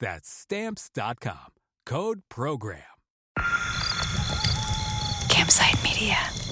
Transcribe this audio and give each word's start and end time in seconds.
That's 0.00 0.28
stamps.com. 0.28 1.52
Code 1.86 2.22
program. 2.28 2.82
Campside 5.28 5.82
Media. 5.84 6.49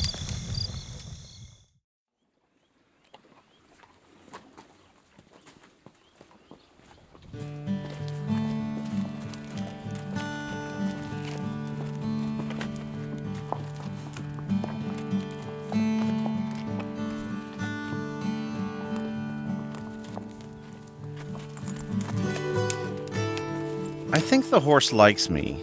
I 24.11 24.21
think 24.21 24.49
the 24.49 24.61
horse 24.61 24.91
likes 24.91 25.29
me. 25.29 25.63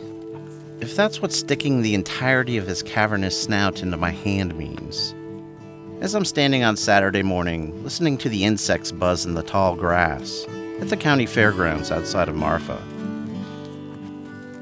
If 0.80 0.96
that's 0.96 1.20
what 1.20 1.32
sticking 1.32 1.82
the 1.82 1.96
entirety 1.96 2.58
of 2.58 2.68
his 2.68 2.84
cavernous 2.84 3.42
snout 3.42 3.82
into 3.82 3.98
my 3.98 4.12
hand 4.12 4.56
means. 4.56 5.16
As 6.00 6.14
I'm 6.14 6.26
standing 6.26 6.64
on 6.64 6.78
Saturday 6.78 7.24
morning, 7.24 7.84
listening 7.84 8.20
to 8.20 8.30
the 8.30 8.44
insects 8.44 8.92
buzz 8.92 9.26
in 9.26 9.34
the 9.34 9.42
tall 9.42 9.76
grass 9.76 10.46
at 10.80 10.90
the 10.90 10.98
county 10.98 11.26
fairgrounds 11.26 11.90
outside 11.90 12.30
of 12.30 12.36
Marfa. 12.36 12.80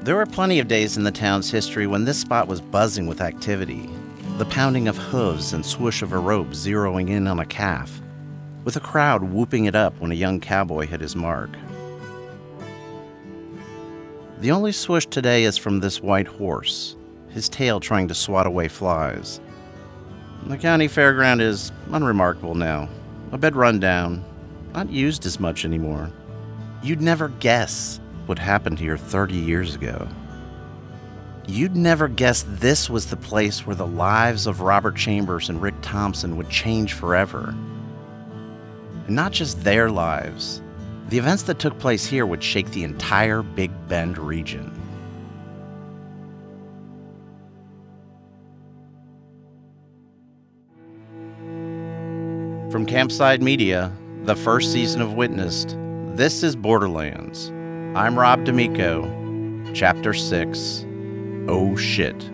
There 0.00 0.16
were 0.16 0.24
plenty 0.24 0.60
of 0.60 0.68
days 0.68 0.96
in 0.96 1.04
the 1.04 1.12
town's 1.12 1.50
history 1.50 1.86
when 1.86 2.06
this 2.06 2.18
spot 2.18 2.48
was 2.48 2.62
buzzing 2.62 3.06
with 3.06 3.20
activity 3.20 3.90
the 4.38 4.46
pounding 4.46 4.88
of 4.88 4.96
hooves 4.96 5.52
and 5.52 5.64
swoosh 5.64 6.00
of 6.00 6.12
a 6.12 6.18
rope 6.18 6.48
zeroing 6.48 7.10
in 7.10 7.28
on 7.28 7.38
a 7.38 7.46
calf, 7.46 8.00
with 8.64 8.76
a 8.76 8.80
crowd 8.80 9.22
whooping 9.22 9.66
it 9.66 9.76
up 9.76 10.00
when 10.00 10.10
a 10.10 10.14
young 10.14 10.40
cowboy 10.40 10.86
hit 10.86 11.00
his 11.00 11.14
mark. 11.14 11.50
The 14.44 14.50
only 14.50 14.72
swoosh 14.72 15.06
today 15.06 15.44
is 15.44 15.56
from 15.56 15.80
this 15.80 16.02
white 16.02 16.26
horse, 16.26 16.96
his 17.30 17.48
tail 17.48 17.80
trying 17.80 18.08
to 18.08 18.14
swat 18.14 18.46
away 18.46 18.68
flies. 18.68 19.40
The 20.44 20.58
county 20.58 20.86
fairground 20.86 21.40
is 21.40 21.72
unremarkable 21.90 22.54
now, 22.54 22.90
a 23.32 23.38
bit 23.38 23.54
run 23.54 23.80
down, 23.80 24.22
not 24.74 24.90
used 24.90 25.24
as 25.24 25.40
much 25.40 25.64
anymore. 25.64 26.10
You'd 26.82 27.00
never 27.00 27.28
guess 27.28 28.00
what 28.26 28.38
happened 28.38 28.78
here 28.78 28.98
30 28.98 29.32
years 29.32 29.76
ago. 29.76 30.06
You'd 31.46 31.74
never 31.74 32.06
guess 32.06 32.44
this 32.46 32.90
was 32.90 33.06
the 33.06 33.16
place 33.16 33.66
where 33.66 33.76
the 33.76 33.86
lives 33.86 34.46
of 34.46 34.60
Robert 34.60 34.96
Chambers 34.96 35.48
and 35.48 35.62
Rick 35.62 35.76
Thompson 35.80 36.36
would 36.36 36.50
change 36.50 36.92
forever. 36.92 37.54
And 39.06 39.16
not 39.16 39.32
just 39.32 39.64
their 39.64 39.90
lives, 39.90 40.60
the 41.08 41.18
events 41.18 41.42
that 41.44 41.58
took 41.58 41.78
place 41.78 42.06
here 42.06 42.26
would 42.26 42.42
shake 42.42 42.70
the 42.70 42.84
entire 42.84 43.42
Big 43.42 43.70
Bend 43.88 44.18
region. 44.18 44.70
From 52.70 52.86
Campside 52.86 53.40
Media, 53.40 53.92
the 54.24 54.34
first 54.34 54.72
season 54.72 55.00
of 55.00 55.12
Witnessed, 55.12 55.76
this 56.14 56.42
is 56.42 56.56
Borderlands. 56.56 57.50
I'm 57.96 58.18
Rob 58.18 58.44
D'Amico, 58.44 59.02
Chapter 59.74 60.14
6 60.14 60.86
Oh 61.46 61.76
Shit. 61.76 62.33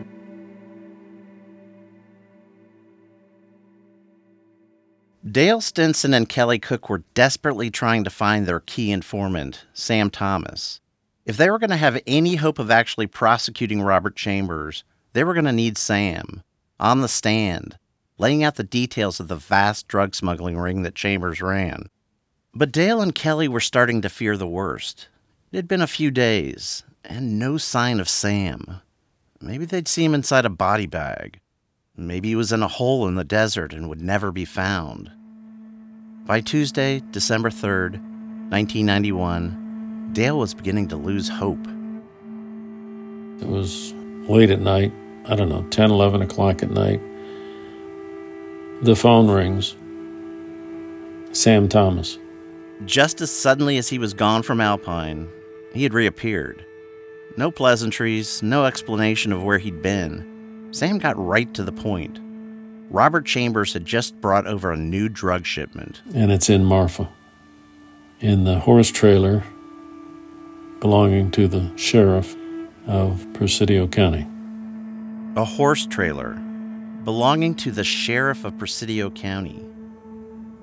Dale 5.30 5.60
Stinson 5.60 6.14
and 6.14 6.28
Kelly 6.28 6.58
Cook 6.58 6.88
were 6.88 7.04
desperately 7.14 7.70
trying 7.70 8.04
to 8.04 8.10
find 8.10 8.46
their 8.46 8.60
key 8.60 8.90
informant, 8.90 9.66
Sam 9.74 10.10
Thomas. 10.10 10.80
If 11.26 11.36
they 11.36 11.50
were 11.50 11.58
going 11.58 11.70
to 11.70 11.76
have 11.76 12.02
any 12.06 12.36
hope 12.36 12.58
of 12.58 12.70
actually 12.70 13.06
prosecuting 13.06 13.82
Robert 13.82 14.16
Chambers, 14.16 14.82
they 15.12 15.22
were 15.22 15.34
going 15.34 15.44
to 15.44 15.52
need 15.52 15.76
Sam, 15.76 16.42
on 16.80 17.02
the 17.02 17.08
stand, 17.08 17.78
laying 18.18 18.42
out 18.42 18.56
the 18.56 18.64
details 18.64 19.20
of 19.20 19.28
the 19.28 19.36
vast 19.36 19.86
drug 19.86 20.14
smuggling 20.14 20.56
ring 20.56 20.82
that 20.82 20.94
Chambers 20.94 21.42
ran. 21.42 21.90
But 22.54 22.72
Dale 22.72 23.02
and 23.02 23.14
Kelly 23.14 23.46
were 23.46 23.60
starting 23.60 24.00
to 24.00 24.08
fear 24.08 24.36
the 24.36 24.48
worst. 24.48 25.08
It 25.52 25.56
had 25.56 25.68
been 25.68 25.82
a 25.82 25.86
few 25.86 26.10
days, 26.10 26.82
and 27.04 27.38
no 27.38 27.58
sign 27.58 28.00
of 28.00 28.08
Sam. 28.08 28.80
Maybe 29.40 29.66
they'd 29.66 29.86
see 29.86 30.04
him 30.04 30.14
inside 30.14 30.46
a 30.46 30.50
body 30.50 30.86
bag. 30.86 31.40
Maybe 31.94 32.28
he 32.28 32.36
was 32.36 32.52
in 32.52 32.62
a 32.62 32.68
hole 32.68 33.06
in 33.06 33.16
the 33.16 33.24
desert 33.24 33.74
and 33.74 33.88
would 33.88 34.00
never 34.00 34.32
be 34.32 34.46
found. 34.46 35.12
By 36.26 36.40
Tuesday, 36.40 37.02
December 37.10 37.50
3rd, 37.50 37.92
1991, 38.50 40.10
Dale 40.12 40.38
was 40.38 40.54
beginning 40.54 40.88
to 40.88 40.96
lose 40.96 41.28
hope. 41.28 41.66
It 43.40 43.48
was 43.48 43.92
late 44.28 44.50
at 44.50 44.60
night, 44.60 44.92
I 45.26 45.34
don't 45.34 45.48
know, 45.48 45.62
10, 45.70 45.90
11 45.90 46.22
o'clock 46.22 46.62
at 46.62 46.70
night. 46.70 47.00
The 48.82 48.94
phone 48.94 49.30
rings. 49.30 49.74
Sam 51.32 51.68
Thomas. 51.68 52.18
Just 52.84 53.20
as 53.20 53.30
suddenly 53.30 53.76
as 53.78 53.88
he 53.88 53.98
was 53.98 54.14
gone 54.14 54.42
from 54.42 54.60
Alpine, 54.60 55.28
he 55.72 55.82
had 55.82 55.94
reappeared. 55.94 56.64
No 57.36 57.50
pleasantries, 57.50 58.42
no 58.42 58.66
explanation 58.66 59.32
of 59.32 59.42
where 59.42 59.58
he'd 59.58 59.82
been. 59.82 60.68
Sam 60.70 60.98
got 60.98 61.18
right 61.18 61.52
to 61.54 61.64
the 61.64 61.72
point. 61.72 62.18
Robert 62.90 63.24
Chambers 63.24 63.72
had 63.72 63.84
just 63.84 64.20
brought 64.20 64.48
over 64.48 64.72
a 64.72 64.76
new 64.76 65.08
drug 65.08 65.46
shipment. 65.46 66.02
And 66.12 66.32
it's 66.32 66.50
in 66.50 66.64
Marfa, 66.64 67.08
in 68.18 68.42
the 68.42 68.58
horse 68.58 68.90
trailer 68.90 69.44
belonging 70.80 71.30
to 71.30 71.46
the 71.46 71.70
sheriff 71.76 72.34
of 72.88 73.24
Presidio 73.32 73.86
County. 73.86 74.26
A 75.36 75.44
horse 75.44 75.86
trailer 75.86 76.34
belonging 77.04 77.54
to 77.56 77.70
the 77.70 77.84
sheriff 77.84 78.44
of 78.44 78.58
Presidio 78.58 79.10
County. 79.10 79.64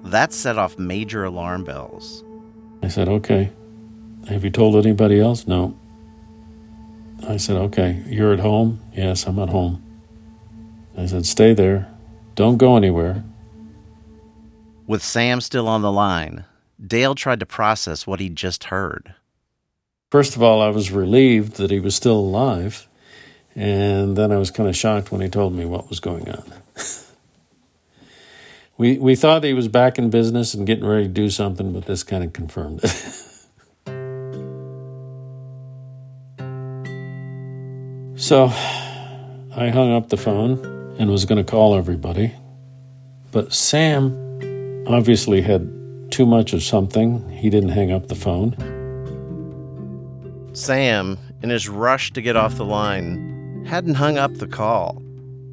That 0.03 0.33
set 0.33 0.57
off 0.57 0.77
major 0.77 1.23
alarm 1.23 1.63
bells. 1.63 2.25
I 2.83 2.89
said, 2.89 3.07
okay. 3.07 3.51
Have 4.27 4.43
you 4.43 4.49
told 4.49 4.75
anybody 4.75 5.21
else? 5.21 5.47
No. 5.47 5.77
I 7.27 7.37
said, 7.37 7.55
okay. 7.55 8.03
You're 8.07 8.33
at 8.33 8.39
home? 8.39 8.81
Yes, 8.93 9.25
I'm 9.25 9.39
at 9.39 9.49
home. 9.49 9.81
I 10.97 11.05
said, 11.05 11.25
stay 11.25 11.53
there. 11.53 11.87
Don't 12.37 12.57
go 12.57 12.77
anywhere. 12.77 13.23
With 14.85 15.01
Sam 15.01 15.41
still 15.41 15.67
on 15.67 15.81
the 15.81 15.91
line, 15.91 16.45
Dale 16.79 17.15
tried 17.15 17.39
to 17.39 17.47
process 17.47 18.05
what 18.05 18.19
he'd 18.19 18.35
just 18.35 18.65
heard. 18.65 19.15
First 20.11 20.35
of 20.35 20.43
all, 20.43 20.61
I 20.61 20.69
was 20.69 20.91
relieved 20.91 21.53
that 21.53 21.71
he 21.71 21.79
was 21.79 21.95
still 21.95 22.19
alive. 22.19 22.87
And 23.55 24.15
then 24.15 24.31
I 24.31 24.37
was 24.37 24.51
kind 24.51 24.69
of 24.69 24.77
shocked 24.77 25.11
when 25.11 25.21
he 25.21 25.29
told 25.29 25.55
me 25.55 25.65
what 25.65 25.89
was 25.89 25.99
going 25.99 26.29
on. 26.29 26.43
we, 28.77 28.99
we 28.99 29.15
thought 29.15 29.43
he 29.43 29.53
was 29.53 29.67
back 29.67 29.97
in 29.97 30.11
business 30.11 30.53
and 30.53 30.67
getting 30.67 30.85
ready 30.85 31.05
to 31.05 31.09
do 31.09 31.31
something, 31.31 31.73
but 31.73 31.87
this 31.87 32.03
kind 32.03 32.23
of 32.23 32.33
confirmed 32.33 32.81
it. 32.83 32.89
so 38.19 38.45
I 39.55 39.69
hung 39.69 39.91
up 39.91 40.09
the 40.09 40.17
phone 40.17 40.76
and 40.99 41.09
was 41.09 41.25
going 41.25 41.43
to 41.43 41.49
call 41.49 41.75
everybody. 41.75 42.33
But 43.31 43.53
Sam 43.53 44.15
obviously 44.87 45.41
had 45.41 45.71
too 46.11 46.25
much 46.25 46.53
of 46.53 46.63
something. 46.63 47.29
He 47.29 47.49
didn't 47.49 47.69
hang 47.69 47.91
up 47.91 48.07
the 48.07 48.15
phone. 48.15 48.55
Sam, 50.53 51.17
in 51.41 51.49
his 51.49 51.69
rush 51.69 52.11
to 52.13 52.21
get 52.21 52.35
off 52.35 52.55
the 52.55 52.65
line, 52.65 53.63
hadn't 53.67 53.95
hung 53.95 54.17
up 54.17 54.33
the 54.35 54.47
call. 54.47 55.01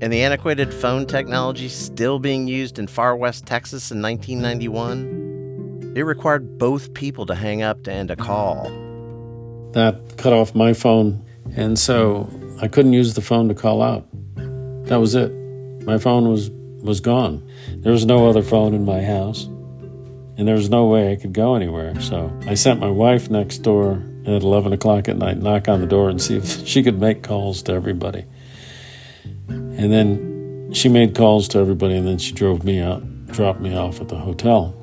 And 0.00 0.12
the 0.12 0.22
antiquated 0.22 0.72
phone 0.72 1.06
technology 1.06 1.68
still 1.68 2.18
being 2.18 2.48
used 2.48 2.78
in 2.78 2.86
far 2.86 3.16
west 3.16 3.46
Texas 3.46 3.90
in 3.90 4.00
1991, 4.02 5.92
it 5.96 6.02
required 6.02 6.58
both 6.58 6.94
people 6.94 7.26
to 7.26 7.34
hang 7.34 7.62
up 7.62 7.84
to 7.84 7.92
end 7.92 8.10
a 8.10 8.16
call. 8.16 8.64
That 9.72 10.16
cut 10.16 10.32
off 10.32 10.54
my 10.54 10.72
phone, 10.72 11.24
and 11.56 11.78
so 11.78 12.28
I 12.60 12.68
couldn't 12.68 12.92
use 12.92 13.14
the 13.14 13.20
phone 13.20 13.48
to 13.48 13.54
call 13.54 13.82
out. 13.82 14.06
That 14.84 14.96
was 14.96 15.14
it. 15.14 15.30
My 15.84 15.98
phone 15.98 16.28
was 16.28 16.50
was 16.82 17.00
gone. 17.00 17.42
There 17.78 17.92
was 17.92 18.04
no 18.04 18.28
other 18.28 18.42
phone 18.42 18.74
in 18.74 18.84
my 18.84 19.02
house, 19.02 19.44
and 20.36 20.46
there 20.46 20.54
was 20.54 20.68
no 20.68 20.86
way 20.86 21.12
I 21.12 21.16
could 21.16 21.32
go 21.32 21.54
anywhere. 21.54 21.98
So 22.00 22.30
I 22.46 22.54
sent 22.54 22.78
my 22.80 22.90
wife 22.90 23.30
next 23.30 23.58
door 23.58 24.02
at 24.26 24.42
11 24.42 24.72
o'clock 24.72 25.08
at 25.08 25.16
night, 25.16 25.38
knock 25.38 25.68
on 25.68 25.80
the 25.80 25.86
door 25.86 26.08
and 26.08 26.20
see 26.20 26.36
if 26.36 26.66
she 26.66 26.82
could 26.82 27.00
make 27.00 27.22
calls 27.22 27.62
to 27.62 27.72
everybody. 27.72 28.24
And 29.48 29.92
then 29.92 30.70
she 30.72 30.88
made 30.88 31.14
calls 31.14 31.48
to 31.48 31.58
everybody, 31.58 31.96
and 31.96 32.06
then 32.06 32.18
she 32.18 32.32
drove 32.32 32.64
me 32.64 32.80
out, 32.80 33.26
dropped 33.28 33.60
me 33.60 33.74
off 33.74 34.00
at 34.00 34.08
the 34.08 34.16
hotel. 34.16 34.74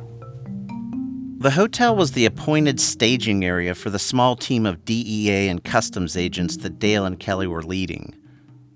The 1.38 1.52
hotel 1.52 1.96
was 1.96 2.12
the 2.12 2.26
appointed 2.26 2.80
staging 2.80 3.44
area 3.44 3.74
for 3.74 3.90
the 3.90 3.98
small 3.98 4.36
team 4.36 4.66
of 4.66 4.86
DEA 4.86 5.48
and 5.48 5.64
customs 5.64 6.16
agents 6.16 6.58
that 6.58 6.78
Dale 6.78 7.04
and 7.04 7.20
Kelly 7.20 7.48
were 7.48 7.64
leading. 7.64 8.16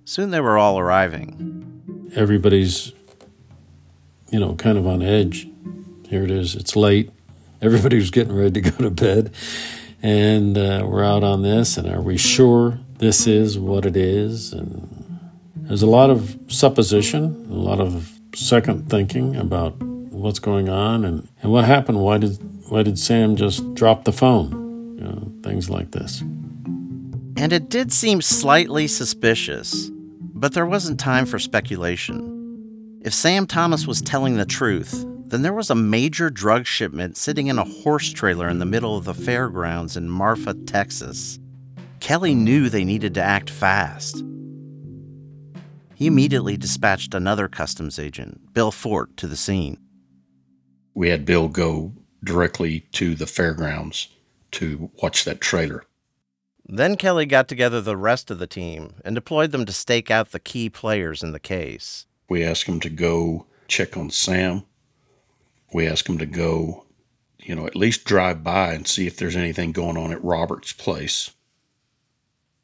Soon 0.05 0.29
they 0.29 0.39
were 0.39 0.55
all 0.55 0.77
arriving. 0.77 2.11
Everybody's, 2.15 2.93
you 4.29 4.39
know, 4.39 4.53
kind 4.53 4.77
of 4.77 4.85
on 4.85 5.01
edge. 5.01 5.47
Here 6.07 6.23
it 6.23 6.29
is. 6.29 6.53
It's 6.53 6.75
late. 6.75 7.09
Everybody's 7.59 8.11
getting 8.11 8.35
ready 8.35 8.61
to 8.61 8.69
go 8.69 8.83
to 8.83 8.91
bed. 8.91 9.33
And 10.03 10.55
uh, 10.59 10.85
we're 10.87 11.03
out 11.03 11.23
on 11.23 11.41
this. 11.41 11.77
And 11.77 11.89
are 11.89 12.01
we 12.01 12.17
sure 12.17 12.77
this 12.99 13.25
is 13.25 13.57
what 13.57 13.87
it 13.87 13.97
is? 13.97 14.53
And 14.53 15.19
there's 15.55 15.81
a 15.81 15.87
lot 15.87 16.11
of 16.11 16.37
supposition, 16.49 17.47
a 17.49 17.55
lot 17.55 17.81
of 17.81 18.11
second 18.35 18.87
thinking 18.91 19.35
about 19.35 19.81
what's 19.81 20.37
going 20.37 20.69
on 20.69 21.03
and, 21.03 21.27
and 21.41 21.51
what 21.51 21.65
happened. 21.65 21.99
Why 21.99 22.19
did 22.19 22.37
why 22.69 22.83
did 22.83 22.99
Sam 22.99 23.35
just 23.35 23.73
drop 23.73 24.03
the 24.03 24.11
phone? 24.11 24.97
You 24.99 25.03
know, 25.03 25.31
things 25.41 25.67
like 25.67 25.91
this. 25.91 26.21
And 27.37 27.51
it 27.51 27.69
did 27.69 27.91
seem 27.91 28.21
slightly 28.21 28.87
suspicious. 28.87 29.89
But 30.45 30.53
there 30.53 30.67
wasn't 30.67 30.99
time 30.99 31.25
for 31.25 31.39
speculation. 31.39 32.99
If 33.01 33.15
Sam 33.15 33.47
Thomas 33.47 33.87
was 33.87 33.99
telling 33.99 34.37
the 34.37 34.45
truth, 34.45 35.03
then 35.25 35.41
there 35.41 35.51
was 35.51 35.71
a 35.71 35.75
major 35.75 36.29
drug 36.29 36.67
shipment 36.67 37.17
sitting 37.17 37.47
in 37.47 37.57
a 37.57 37.63
horse 37.63 38.11
trailer 38.11 38.47
in 38.47 38.59
the 38.59 38.65
middle 38.67 38.95
of 38.95 39.05
the 39.05 39.15
fairgrounds 39.15 39.97
in 39.97 40.07
Marfa, 40.07 40.53
Texas. 40.53 41.39
Kelly 41.99 42.35
knew 42.35 42.69
they 42.69 42.83
needed 42.83 43.15
to 43.15 43.23
act 43.23 43.49
fast. 43.49 44.23
He 45.95 46.05
immediately 46.05 46.57
dispatched 46.57 47.15
another 47.15 47.47
customs 47.47 47.97
agent, 47.97 48.53
Bill 48.53 48.69
Fort, 48.69 49.17
to 49.17 49.25
the 49.25 49.35
scene. 49.35 49.79
We 50.93 51.09
had 51.09 51.25
Bill 51.25 51.47
go 51.47 51.91
directly 52.23 52.81
to 52.91 53.15
the 53.15 53.25
fairgrounds 53.25 54.09
to 54.51 54.91
watch 55.01 55.25
that 55.25 55.41
trailer. 55.41 55.85
Then 56.67 56.97
Kelly 56.97 57.27
got 57.27 57.47
together 57.47 57.79
the 57.79 57.97
rest 57.97 58.31
of 58.31 58.39
the 58.39 58.47
team 58.47 58.95
and 59.05 59.13
deployed 59.13 59.51
them 59.51 59.65
to 59.65 59.71
stake 59.71 60.09
out 60.09 60.31
the 60.31 60.39
key 60.39 60.69
players 60.69 61.21
in 61.21 61.31
the 61.31 61.39
case. 61.39 62.07
We 62.27 62.43
asked 62.43 62.65
him 62.65 62.79
to 62.79 62.89
go 62.89 63.45
check 63.67 63.95
on 63.95 64.09
Sam. 64.09 64.63
We 65.73 65.87
asked 65.87 66.09
him 66.09 66.17
to 66.17 66.25
go, 66.25 66.85
you 67.37 67.55
know, 67.55 67.67
at 67.67 67.75
least 67.75 68.05
drive 68.05 68.43
by 68.43 68.73
and 68.73 68.87
see 68.87 69.05
if 69.05 69.15
there's 69.15 69.35
anything 69.35 69.73
going 69.73 69.95
on 69.95 70.11
at 70.11 70.23
Robert's 70.23 70.73
place. 70.73 71.31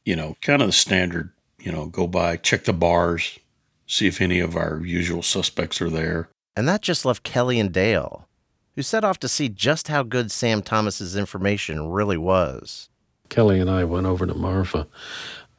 You 0.03 0.15
know, 0.15 0.35
kind 0.41 0.63
of 0.63 0.67
the 0.67 0.73
standard, 0.73 1.31
you 1.59 1.71
know, 1.71 1.85
go 1.85 2.07
by, 2.07 2.37
check 2.37 2.63
the 2.63 2.73
bars, 2.73 3.37
see 3.85 4.07
if 4.07 4.19
any 4.19 4.39
of 4.39 4.55
our 4.55 4.81
usual 4.83 5.21
suspects 5.21 5.79
are 5.79 5.91
there. 5.91 6.29
And 6.55 6.67
that 6.67 6.81
just 6.81 7.05
left 7.05 7.21
Kelly 7.21 7.59
and 7.59 7.71
Dale, 7.71 8.27
who 8.75 8.81
set 8.81 9.03
off 9.03 9.19
to 9.19 9.27
see 9.27 9.47
just 9.47 9.89
how 9.89 10.01
good 10.01 10.31
Sam 10.31 10.63
Thomas's 10.63 11.15
information 11.15 11.89
really 11.89 12.17
was. 12.17 12.89
Kelly 13.31 13.61
and 13.61 13.69
I 13.69 13.85
went 13.85 14.05
over 14.05 14.27
to 14.27 14.33
Marfa. 14.33 14.87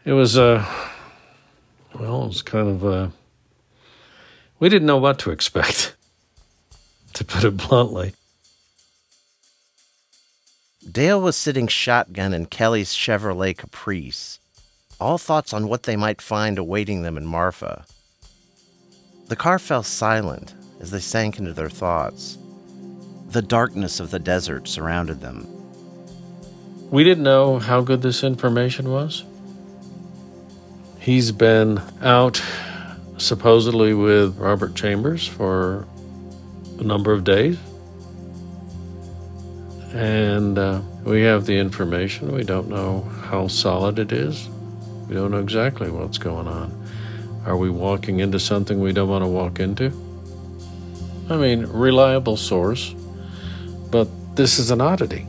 It 0.05 0.13
was, 0.13 0.37
uh, 0.37 0.63
well, 1.99 2.25
it 2.25 2.29
was 2.29 2.43
kind 2.43 2.69
of, 2.69 2.85
uh, 2.85 3.09
we 4.61 4.69
didn't 4.69 4.87
know 4.87 4.99
what 4.99 5.19
to 5.21 5.31
expect, 5.31 5.97
to 7.15 7.25
put 7.25 7.45
it 7.45 7.57
bluntly. 7.57 8.13
Dale 10.89 11.23
was 11.23 11.35
sitting 11.35 11.67
shotgun 11.67 12.35
in 12.35 12.45
Kelly's 12.45 12.93
Chevrolet 12.95 13.57
Caprice, 13.57 14.39
all 15.01 15.17
thoughts 15.17 15.55
on 15.55 15.67
what 15.67 15.85
they 15.85 15.97
might 15.97 16.21
find 16.21 16.59
awaiting 16.59 17.01
them 17.01 17.17
in 17.17 17.25
Marfa. 17.25 17.87
The 19.29 19.37
car 19.37 19.59
fell 19.59 19.83
silent 19.83 20.55
as 20.79 20.91
they 20.91 21.01
sank 21.01 21.39
into 21.39 21.55
their 21.55 21.71
thoughts. 21.71 22.37
The 23.29 23.41
darkness 23.41 23.99
of 23.99 24.11
the 24.11 24.19
desert 24.19 24.69
surrounded 24.69 25.23
them. 25.23 25.47
We 26.93 27.05
didn't 27.05 27.25
know 27.25 27.59
how 27.59 27.81
good 27.81 28.03
this 28.03 28.23
information 28.23 28.91
was. 28.91 29.25
He's 31.01 31.33
been 31.33 31.81
out 32.03 32.43
supposedly 33.17 33.95
with 33.95 34.37
Robert 34.37 34.75
Chambers 34.75 35.27
for 35.27 35.87
a 36.79 36.83
number 36.83 37.15
of 37.15 37.25
days. 37.25 37.57
And 39.95 40.59
uh, 40.59 40.83
we 41.03 41.23
have 41.23 41.47
the 41.47 41.57
information. 41.57 42.31
We 42.31 42.45
don't 42.45 42.69
know 42.69 43.01
how 43.25 43.49
solid 43.49 43.99
it 43.99 44.13
is. 44.13 44.51
We 45.09 45.15
don't 45.15 45.31
know 45.31 45.41
exactly 45.41 45.91
what's 45.91 46.19
going 46.19 46.47
on. 46.47 46.79
Are 47.47 47.57
we 47.57 47.71
walking 47.71 48.21
into 48.21 48.39
something 48.39 48.79
we 48.83 48.93
don't 48.93 49.09
want 49.09 49.25
to 49.25 49.29
walk 49.29 49.61
into? 49.61 49.87
I 51.31 51.39
mean, 51.39 51.65
reliable 51.65 52.37
source, 52.37 52.95
but 53.91 54.09
this 54.37 54.59
is 54.59 54.71
an 54.71 54.83
oddity. 54.83 55.27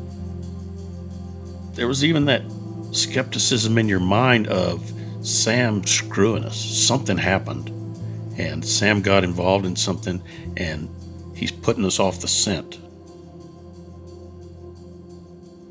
There 1.74 1.88
was 1.88 2.04
even 2.04 2.26
that 2.26 2.44
skepticism 2.92 3.78
in 3.78 3.88
your 3.88 4.00
mind 4.00 4.48
of 4.48 4.92
Sam 5.22 5.86
screwing 5.86 6.46
us. 6.46 6.58
Something 6.58 7.18
happened, 7.18 7.70
and 8.38 8.64
Sam 8.64 9.02
got 9.02 9.24
involved 9.24 9.66
in 9.66 9.76
something, 9.76 10.22
and 10.58 10.90
he's 11.36 11.52
putting 11.52 11.86
us 11.86 12.00
off 12.00 12.22
the 12.22 12.28
scent. 12.28 12.80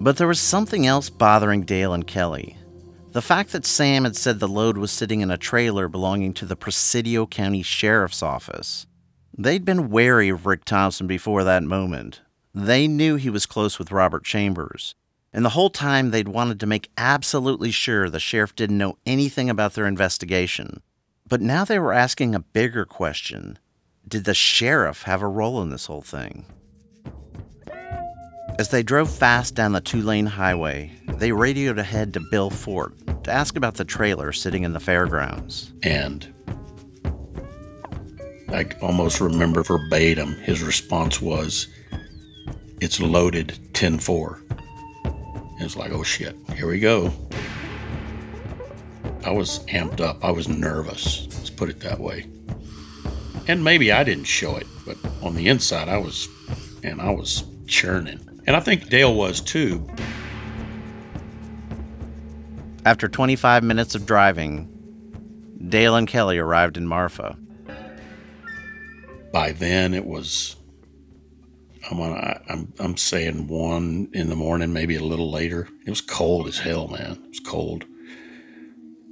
But 0.00 0.16
there 0.16 0.26
was 0.26 0.40
something 0.40 0.86
else 0.86 1.08
bothering 1.08 1.62
Dale 1.62 1.92
and 1.92 2.06
Kelly. 2.06 2.56
The 3.12 3.22
fact 3.22 3.52
that 3.52 3.66
Sam 3.66 4.04
had 4.04 4.16
said 4.16 4.40
the 4.40 4.48
load 4.48 4.78
was 4.78 4.90
sitting 4.90 5.20
in 5.20 5.30
a 5.30 5.36
trailer 5.36 5.86
belonging 5.86 6.34
to 6.34 6.46
the 6.46 6.56
Presidio 6.56 7.26
County 7.26 7.62
Sheriff's 7.62 8.22
Office. 8.22 8.86
They'd 9.36 9.64
been 9.64 9.90
wary 9.90 10.28
of 10.28 10.46
Rick 10.46 10.64
Thompson 10.64 11.06
before 11.06 11.44
that 11.44 11.62
moment. 11.62 12.22
They 12.54 12.88
knew 12.88 13.16
he 13.16 13.30
was 13.30 13.46
close 13.46 13.78
with 13.78 13.92
Robert 13.92 14.24
Chambers. 14.24 14.94
And 15.32 15.44
the 15.44 15.50
whole 15.50 15.70
time 15.70 16.10
they'd 16.10 16.28
wanted 16.28 16.60
to 16.60 16.66
make 16.66 16.90
absolutely 16.98 17.70
sure 17.70 18.10
the 18.10 18.20
sheriff 18.20 18.54
didn't 18.54 18.78
know 18.78 18.98
anything 19.06 19.48
about 19.48 19.74
their 19.74 19.86
investigation. 19.86 20.82
But 21.26 21.40
now 21.40 21.64
they 21.64 21.78
were 21.78 21.92
asking 21.92 22.34
a 22.34 22.40
bigger 22.40 22.84
question 22.84 23.58
Did 24.06 24.24
the 24.24 24.34
sheriff 24.34 25.02
have 25.02 25.22
a 25.22 25.28
role 25.28 25.62
in 25.62 25.70
this 25.70 25.86
whole 25.86 26.02
thing? 26.02 26.44
As 28.58 28.68
they 28.68 28.82
drove 28.82 29.10
fast 29.10 29.54
down 29.54 29.72
the 29.72 29.80
two 29.80 30.02
lane 30.02 30.26
highway, 30.26 30.92
they 31.08 31.32
radioed 31.32 31.78
ahead 31.78 32.12
to 32.14 32.20
Bill 32.30 32.50
Fort 32.50 32.92
to 33.24 33.32
ask 33.32 33.56
about 33.56 33.76
the 33.76 33.84
trailer 33.84 34.32
sitting 34.32 34.62
in 34.62 34.74
the 34.74 34.80
fairgrounds. 34.80 35.72
And 35.82 36.32
I 38.50 38.66
almost 38.82 39.22
remember 39.22 39.62
verbatim 39.62 40.34
his 40.34 40.62
response 40.62 41.22
was, 41.22 41.68
It's 42.82 43.00
loaded 43.00 43.58
10 43.72 43.98
4. 43.98 44.42
It's 45.62 45.76
like, 45.76 45.92
oh 45.92 46.02
shit, 46.02 46.36
here 46.56 46.68
we 46.68 46.78
go. 46.78 47.12
I 49.24 49.30
was 49.30 49.60
amped 49.66 50.00
up. 50.00 50.24
I 50.24 50.30
was 50.30 50.48
nervous. 50.48 51.26
Let's 51.30 51.50
put 51.50 51.68
it 51.68 51.80
that 51.80 52.00
way. 52.00 52.26
And 53.46 53.62
maybe 53.62 53.92
I 53.92 54.04
didn't 54.04 54.24
show 54.24 54.56
it, 54.56 54.66
but 54.84 54.96
on 55.22 55.34
the 55.34 55.48
inside, 55.48 55.88
I 55.88 55.98
was, 55.98 56.28
and 56.82 57.00
I 57.00 57.10
was 57.10 57.44
churning. 57.66 58.20
And 58.46 58.56
I 58.56 58.60
think 58.60 58.88
Dale 58.88 59.14
was 59.14 59.40
too. 59.40 59.88
After 62.84 63.08
25 63.08 63.62
minutes 63.62 63.94
of 63.94 64.06
driving, 64.06 64.68
Dale 65.68 65.94
and 65.94 66.08
Kelly 66.08 66.38
arrived 66.38 66.76
in 66.76 66.86
Marfa. 66.86 67.36
By 69.32 69.52
then, 69.52 69.94
it 69.94 70.04
was 70.04 70.56
I'm 71.90 72.00
on, 72.00 72.12
I, 72.12 72.40
I'm 72.48 72.72
I'm 72.78 72.96
saying 72.96 73.48
one 73.48 74.08
in 74.12 74.28
the 74.28 74.36
morning, 74.36 74.72
maybe 74.72 74.96
a 74.96 75.02
little 75.02 75.30
later. 75.30 75.68
It 75.86 75.90
was 75.90 76.00
cold 76.00 76.46
as 76.46 76.58
hell, 76.58 76.88
man. 76.88 77.12
It 77.24 77.28
was 77.28 77.40
cold, 77.40 77.84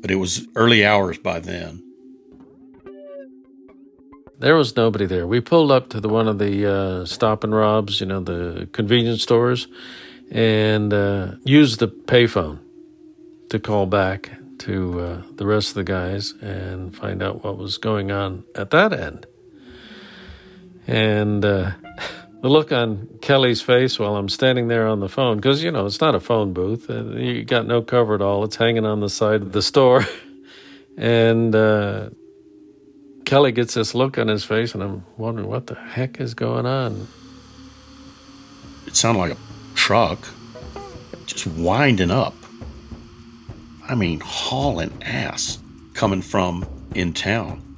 but 0.00 0.10
it 0.10 0.16
was 0.16 0.46
early 0.54 0.84
hours 0.84 1.18
by 1.18 1.40
then. 1.40 1.82
There 4.38 4.54
was 4.54 4.74
nobody 4.74 5.04
there. 5.04 5.26
We 5.26 5.40
pulled 5.40 5.70
up 5.70 5.90
to 5.90 6.00
the 6.00 6.08
one 6.08 6.26
of 6.26 6.38
the 6.38 6.66
uh, 6.66 7.04
stop 7.04 7.44
and 7.44 7.54
robs, 7.54 8.00
you 8.00 8.06
know, 8.06 8.20
the 8.20 8.68
convenience 8.72 9.22
stores, 9.22 9.68
and 10.30 10.94
uh, 10.94 11.32
used 11.44 11.80
the 11.80 11.88
payphone 11.88 12.60
to 13.50 13.58
call 13.58 13.84
back 13.84 14.30
to 14.60 15.00
uh, 15.00 15.22
the 15.36 15.46
rest 15.46 15.70
of 15.70 15.74
the 15.74 15.84
guys 15.84 16.32
and 16.40 16.96
find 16.96 17.22
out 17.22 17.44
what 17.44 17.58
was 17.58 17.76
going 17.78 18.10
on 18.10 18.44
at 18.54 18.70
that 18.70 18.92
end. 18.92 19.26
And 20.86 21.44
uh, 21.44 21.72
the 22.40 22.48
look 22.48 22.72
on 22.72 23.08
Kelly's 23.20 23.60
face 23.60 23.98
while 23.98 24.16
I'm 24.16 24.28
standing 24.28 24.68
there 24.68 24.86
on 24.86 25.00
the 25.00 25.08
phone, 25.08 25.36
because, 25.36 25.62
you 25.62 25.70
know, 25.70 25.86
it's 25.86 26.00
not 26.00 26.14
a 26.14 26.20
phone 26.20 26.52
booth. 26.52 26.88
Uh, 26.88 27.04
you 27.16 27.44
got 27.44 27.66
no 27.66 27.82
cover 27.82 28.14
at 28.14 28.22
all. 28.22 28.44
It's 28.44 28.56
hanging 28.56 28.86
on 28.86 29.00
the 29.00 29.10
side 29.10 29.42
of 29.42 29.52
the 29.52 29.62
store. 29.62 30.04
and 30.96 31.54
uh, 31.54 32.10
Kelly 33.24 33.52
gets 33.52 33.74
this 33.74 33.94
look 33.94 34.18
on 34.18 34.28
his 34.28 34.44
face, 34.44 34.74
and 34.74 34.82
I'm 34.82 35.04
wondering 35.16 35.48
what 35.48 35.66
the 35.66 35.74
heck 35.74 36.20
is 36.20 36.34
going 36.34 36.66
on. 36.66 37.06
It 38.86 38.96
sounded 38.96 39.20
like 39.20 39.32
a 39.32 39.36
truck 39.74 40.26
just 41.26 41.46
winding 41.46 42.10
up. 42.10 42.34
I 43.88 43.94
mean, 43.94 44.20
hauling 44.20 45.02
ass 45.02 45.58
coming 45.94 46.22
from 46.22 46.66
in 46.94 47.12
town. 47.12 47.69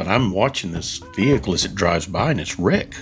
But 0.00 0.08
I'm 0.08 0.30
watching 0.30 0.72
this 0.72 0.96
vehicle 1.14 1.52
as 1.52 1.66
it 1.66 1.74
drives 1.74 2.06
by, 2.06 2.30
and 2.30 2.40
it's 2.40 2.58
Rick. 2.58 2.94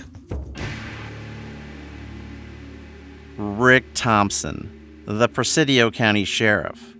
Rick 3.37 3.85
Thompson, 3.93 5.05
the 5.05 5.29
Presidio 5.29 5.91
County 5.91 6.25
Sheriff. 6.25 6.95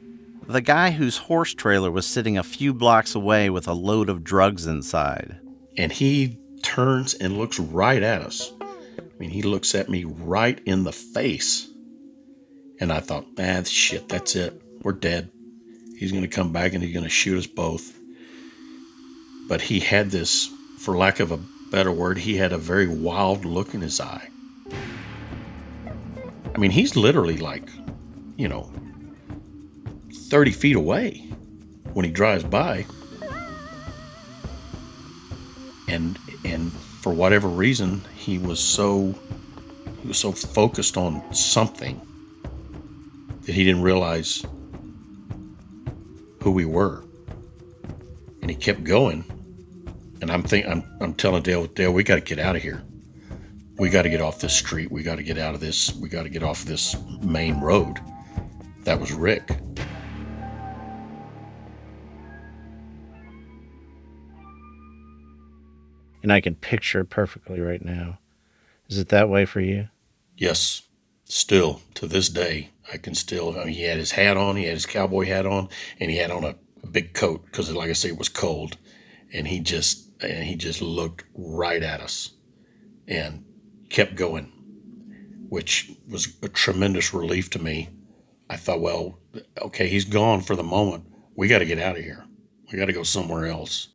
The 0.47 0.61
guy 0.61 0.91
whose 0.91 1.17
horse 1.17 1.53
trailer 1.53 1.91
was 1.91 2.05
sitting 2.05 2.37
a 2.37 2.43
few 2.43 2.73
blocks 2.73 3.13
away 3.13 3.49
with 3.49 3.67
a 3.67 3.73
load 3.73 4.07
of 4.07 4.23
drugs 4.23 4.65
inside. 4.65 5.37
And 5.77 5.91
he 5.91 6.39
turns 6.63 7.13
and 7.15 7.37
looks 7.37 7.59
right 7.59 8.01
at 8.01 8.21
us. 8.21 8.53
I 8.61 9.03
mean, 9.19 9.31
he 9.31 9.41
looks 9.41 9.75
at 9.75 9.89
me 9.89 10.05
right 10.05 10.61
in 10.65 10.85
the 10.85 10.93
face. 10.93 11.67
And 12.79 12.93
I 12.93 13.01
thought, 13.01 13.37
man, 13.37 13.65
shit, 13.65 14.07
that's 14.07 14.37
it. 14.37 14.61
We're 14.81 14.93
dead. 14.93 15.29
He's 15.97 16.13
going 16.13 16.23
to 16.23 16.29
come 16.29 16.53
back 16.53 16.71
and 16.71 16.81
he's 16.81 16.93
going 16.93 17.03
to 17.03 17.09
shoot 17.09 17.37
us 17.37 17.47
both 17.47 17.98
but 19.49 19.61
he 19.61 19.79
had 19.79 20.11
this, 20.11 20.47
for 20.77 20.95
lack 20.95 21.19
of 21.19 21.31
a 21.31 21.39
better 21.71 21.91
word, 21.91 22.19
he 22.19 22.37
had 22.37 22.53
a 22.53 22.57
very 22.57 22.87
wild 22.87 23.43
look 23.43 23.73
in 23.73 23.81
his 23.81 23.99
eye. 23.99 24.29
I 26.53 26.57
mean, 26.59 26.69
he's 26.69 26.95
literally 26.95 27.37
like, 27.37 27.67
you 28.37 28.47
know, 28.47 28.71
30 30.13 30.51
feet 30.51 30.75
away 30.75 31.25
when 31.93 32.05
he 32.05 32.11
drives 32.11 32.43
by. 32.43 32.85
And 35.87 36.19
and 36.45 36.71
for 36.71 37.11
whatever 37.11 37.47
reason, 37.47 38.03
he 38.15 38.37
was 38.37 38.59
so 38.59 39.15
he 40.01 40.07
was 40.07 40.19
so 40.19 40.31
focused 40.31 40.95
on 40.95 41.33
something 41.33 41.99
that 43.41 43.55
he 43.55 43.63
didn't 43.63 43.81
realize 43.81 44.45
who 46.43 46.51
we 46.51 46.65
were. 46.65 47.03
And 48.41 48.51
he 48.51 48.55
kept 48.55 48.83
going 48.83 49.25
and 50.21 50.31
I'm 50.31 50.43
think 50.43 50.67
I'm 50.67 50.83
I'm 51.01 51.13
telling 51.13 51.43
Dale, 51.43 51.65
Dale, 51.67 51.91
we 51.91 52.03
got 52.03 52.15
to 52.15 52.21
get 52.21 52.39
out 52.39 52.55
of 52.55 52.61
here. 52.61 52.83
We 53.77 53.89
got 53.89 54.01
to 54.01 54.09
get 54.09 54.21
off 54.21 54.39
this 54.39 54.53
street. 54.53 54.91
We 54.91 55.03
got 55.03 55.15
to 55.15 55.23
get 55.23 55.37
out 55.37 55.55
of 55.55 55.61
this. 55.61 55.95
We 55.95 56.09
got 56.09 56.23
to 56.23 56.29
get 56.29 56.43
off 56.43 56.65
this 56.65 56.97
main 57.21 57.61
road. 57.61 57.99
That 58.83 58.99
was 58.99 59.13
Rick. 59.13 59.49
And 66.21 66.33
I 66.33 66.41
can 66.41 66.55
picture 66.55 66.99
it 66.99 67.09
perfectly 67.09 67.61
right 67.61 67.83
now. 67.83 68.19
Is 68.89 68.97
it 68.97 69.09
that 69.09 69.29
way 69.29 69.45
for 69.45 69.61
you? 69.61 69.87
Yes. 70.37 70.81
Still, 71.23 71.81
to 71.93 72.07
this 72.07 72.27
day, 72.27 72.71
I 72.91 72.97
can 72.97 73.15
still. 73.15 73.57
I 73.57 73.65
mean, 73.65 73.75
he 73.75 73.83
had 73.83 73.97
his 73.97 74.11
hat 74.11 74.35
on, 74.35 74.57
he 74.57 74.65
had 74.65 74.73
his 74.73 74.85
cowboy 74.85 75.25
hat 75.25 75.45
on, 75.45 75.69
and 75.99 76.11
he 76.11 76.17
had 76.17 76.31
on 76.31 76.43
a, 76.43 76.55
a 76.83 76.87
big 76.87 77.13
coat 77.13 77.45
because, 77.45 77.71
like 77.71 77.89
I 77.89 77.93
say, 77.93 78.09
it 78.09 78.17
was 78.17 78.29
cold. 78.29 78.77
And 79.31 79.47
he 79.47 79.59
just 79.59 80.08
and 80.21 80.43
he 80.43 80.55
just 80.55 80.81
looked 80.81 81.25
right 81.33 81.81
at 81.81 82.01
us 82.01 82.31
and 83.07 83.43
kept 83.89 84.15
going, 84.15 84.51
which 85.49 85.91
was 86.07 86.37
a 86.43 86.49
tremendous 86.49 87.13
relief 87.13 87.49
to 87.51 87.59
me. 87.59 87.89
I 88.49 88.55
thought, 88.55 88.81
well, 88.81 89.19
okay, 89.61 89.87
he's 89.87 90.05
gone 90.05 90.41
for 90.41 90.55
the 90.55 90.63
moment. 90.63 91.05
We 91.35 91.47
got 91.47 91.59
to 91.59 91.65
get 91.65 91.79
out 91.79 91.97
of 91.97 92.03
here. 92.03 92.25
We 92.71 92.77
got 92.77 92.85
to 92.85 92.93
go 92.93 93.03
somewhere 93.03 93.45
else. 93.45 93.89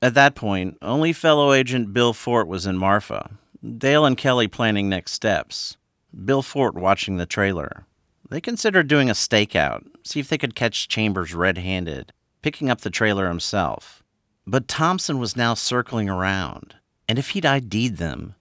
At 0.00 0.14
that 0.14 0.34
point, 0.34 0.76
only 0.82 1.12
fellow 1.12 1.52
agent 1.52 1.92
Bill 1.92 2.12
Fort 2.12 2.46
was 2.46 2.66
in 2.66 2.76
Marfa. 2.76 3.38
Dale 3.78 4.04
and 4.04 4.16
Kelly 4.16 4.48
planning 4.48 4.88
next 4.88 5.12
steps. 5.12 5.76
Bill 6.24 6.42
Fort 6.42 6.74
watching 6.74 7.16
the 7.16 7.26
trailer. 7.26 7.86
They 8.30 8.40
considered 8.40 8.88
doing 8.88 9.08
a 9.10 9.14
stakeout, 9.14 9.84
see 10.04 10.20
if 10.20 10.28
they 10.28 10.38
could 10.38 10.54
catch 10.54 10.88
Chambers 10.88 11.34
red 11.34 11.58
handed, 11.58 12.12
picking 12.42 12.70
up 12.70 12.82
the 12.82 12.90
trailer 12.90 13.28
himself. 13.28 14.03
But 14.46 14.68
Thompson 14.68 15.18
was 15.18 15.36
now 15.36 15.54
circling 15.54 16.08
around, 16.08 16.74
and 17.08 17.18
if 17.18 17.30
he'd 17.30 17.46
ID'd 17.46 17.96
them, 17.96 18.34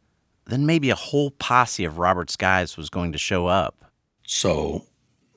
then 0.46 0.66
maybe 0.66 0.90
a 0.90 0.96
whole 0.96 1.32
posse 1.32 1.86
of 1.86 1.98
Robert's 1.98 2.36
guys 2.36 2.76
was 2.76 2.90
going 2.90 3.14
to 3.14 3.18
show 3.18 3.48
up. 3.48 3.86
So 4.26 4.86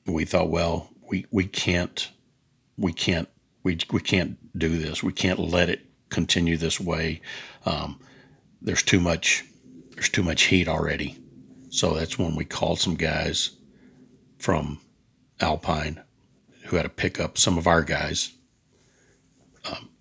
we 0.05 0.25
thought, 0.25 0.49
well, 0.49 0.89
we, 1.09 1.25
we 1.31 1.45
can't 1.45 2.09
we 2.77 2.93
can't 2.93 3.29
we, 3.63 3.77
we 3.91 3.99
can't 3.99 4.37
do 4.57 4.77
this. 4.77 5.03
We 5.03 5.13
can't 5.13 5.39
let 5.39 5.69
it 5.69 5.85
continue 6.09 6.57
this 6.57 6.79
way. 6.79 7.21
Um, 7.65 7.99
there's 8.61 8.83
too 8.83 8.99
much 8.99 9.45
there's 9.91 10.09
too 10.09 10.23
much 10.23 10.43
heat 10.43 10.67
already. 10.67 11.17
So 11.69 11.93
that's 11.93 12.17
when 12.17 12.35
we 12.35 12.45
called 12.45 12.79
some 12.79 12.95
guys 12.95 13.51
from 14.37 14.79
Alpine 15.39 16.01
who 16.65 16.75
had 16.75 16.83
to 16.83 16.89
pick 16.89 17.19
up 17.19 17.37
some 17.37 17.57
of 17.57 17.67
our 17.67 17.81
guys 17.81 18.31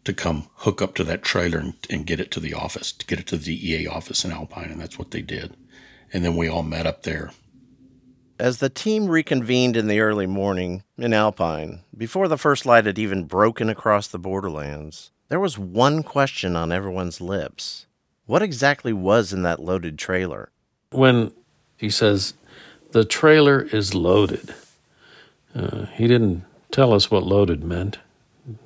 to 0.06 0.14
come 0.14 0.48
hook 0.54 0.80
up 0.80 0.94
to 0.94 1.04
that 1.04 1.22
trailer 1.22 1.58
and, 1.58 1.74
and 1.90 2.06
get 2.06 2.20
it 2.20 2.30
to 2.30 2.40
the 2.40 2.54
office, 2.54 2.92
to 2.92 3.06
get 3.06 3.20
it 3.20 3.26
to 3.26 3.36
the 3.36 3.56
DEA 3.56 3.86
office 3.86 4.24
in 4.24 4.32
Alpine. 4.32 4.70
And 4.70 4.80
that's 4.80 4.98
what 4.98 5.10
they 5.10 5.20
did. 5.20 5.56
And 6.12 6.24
then 6.24 6.36
we 6.36 6.48
all 6.48 6.62
met 6.62 6.86
up 6.86 7.02
there. 7.02 7.32
As 8.38 8.58
the 8.58 8.68
team 8.68 9.06
reconvened 9.08 9.76
in 9.76 9.88
the 9.88 10.00
early 10.00 10.26
morning 10.26 10.82
in 10.96 11.12
Alpine, 11.12 11.80
before 11.96 12.28
the 12.28 12.38
first 12.38 12.66
light 12.66 12.86
had 12.86 12.98
even 12.98 13.24
broken 13.24 13.68
across 13.68 14.06
the 14.08 14.18
borderlands, 14.18 15.10
there 15.28 15.40
was 15.40 15.58
one 15.58 16.02
question 16.02 16.54
on 16.54 16.70
everyone's 16.70 17.20
lips. 17.20 17.86
What 18.26 18.42
exactly 18.42 18.92
was 18.92 19.32
in 19.32 19.42
that 19.42 19.60
loaded 19.60 19.98
trailer? 19.98 20.50
When 20.90 21.32
he 21.76 21.90
says, 21.90 22.34
the 22.92 23.04
trailer 23.04 23.62
is 23.62 23.94
loaded, 23.94 24.54
uh, 25.54 25.86
he 25.94 26.06
didn't 26.06 26.44
tell 26.70 26.92
us 26.92 27.10
what 27.10 27.24
loaded 27.24 27.64
meant, 27.64 27.98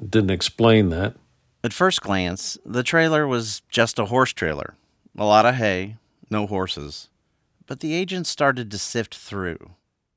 didn't 0.06 0.30
explain 0.30 0.90
that. 0.90 1.14
At 1.62 1.72
first 1.74 2.00
glance, 2.00 2.56
the 2.64 2.82
trailer 2.82 3.26
was 3.26 3.62
just 3.68 3.98
a 3.98 4.06
horse 4.06 4.32
trailer. 4.32 4.74
A 5.18 5.24
lot 5.24 5.44
of 5.44 5.56
hay, 5.56 5.96
no 6.30 6.46
horses. 6.46 7.08
But 7.66 7.80
the 7.80 7.94
agent 7.94 8.26
started 8.26 8.70
to 8.70 8.78
sift 8.78 9.14
through. 9.14 9.72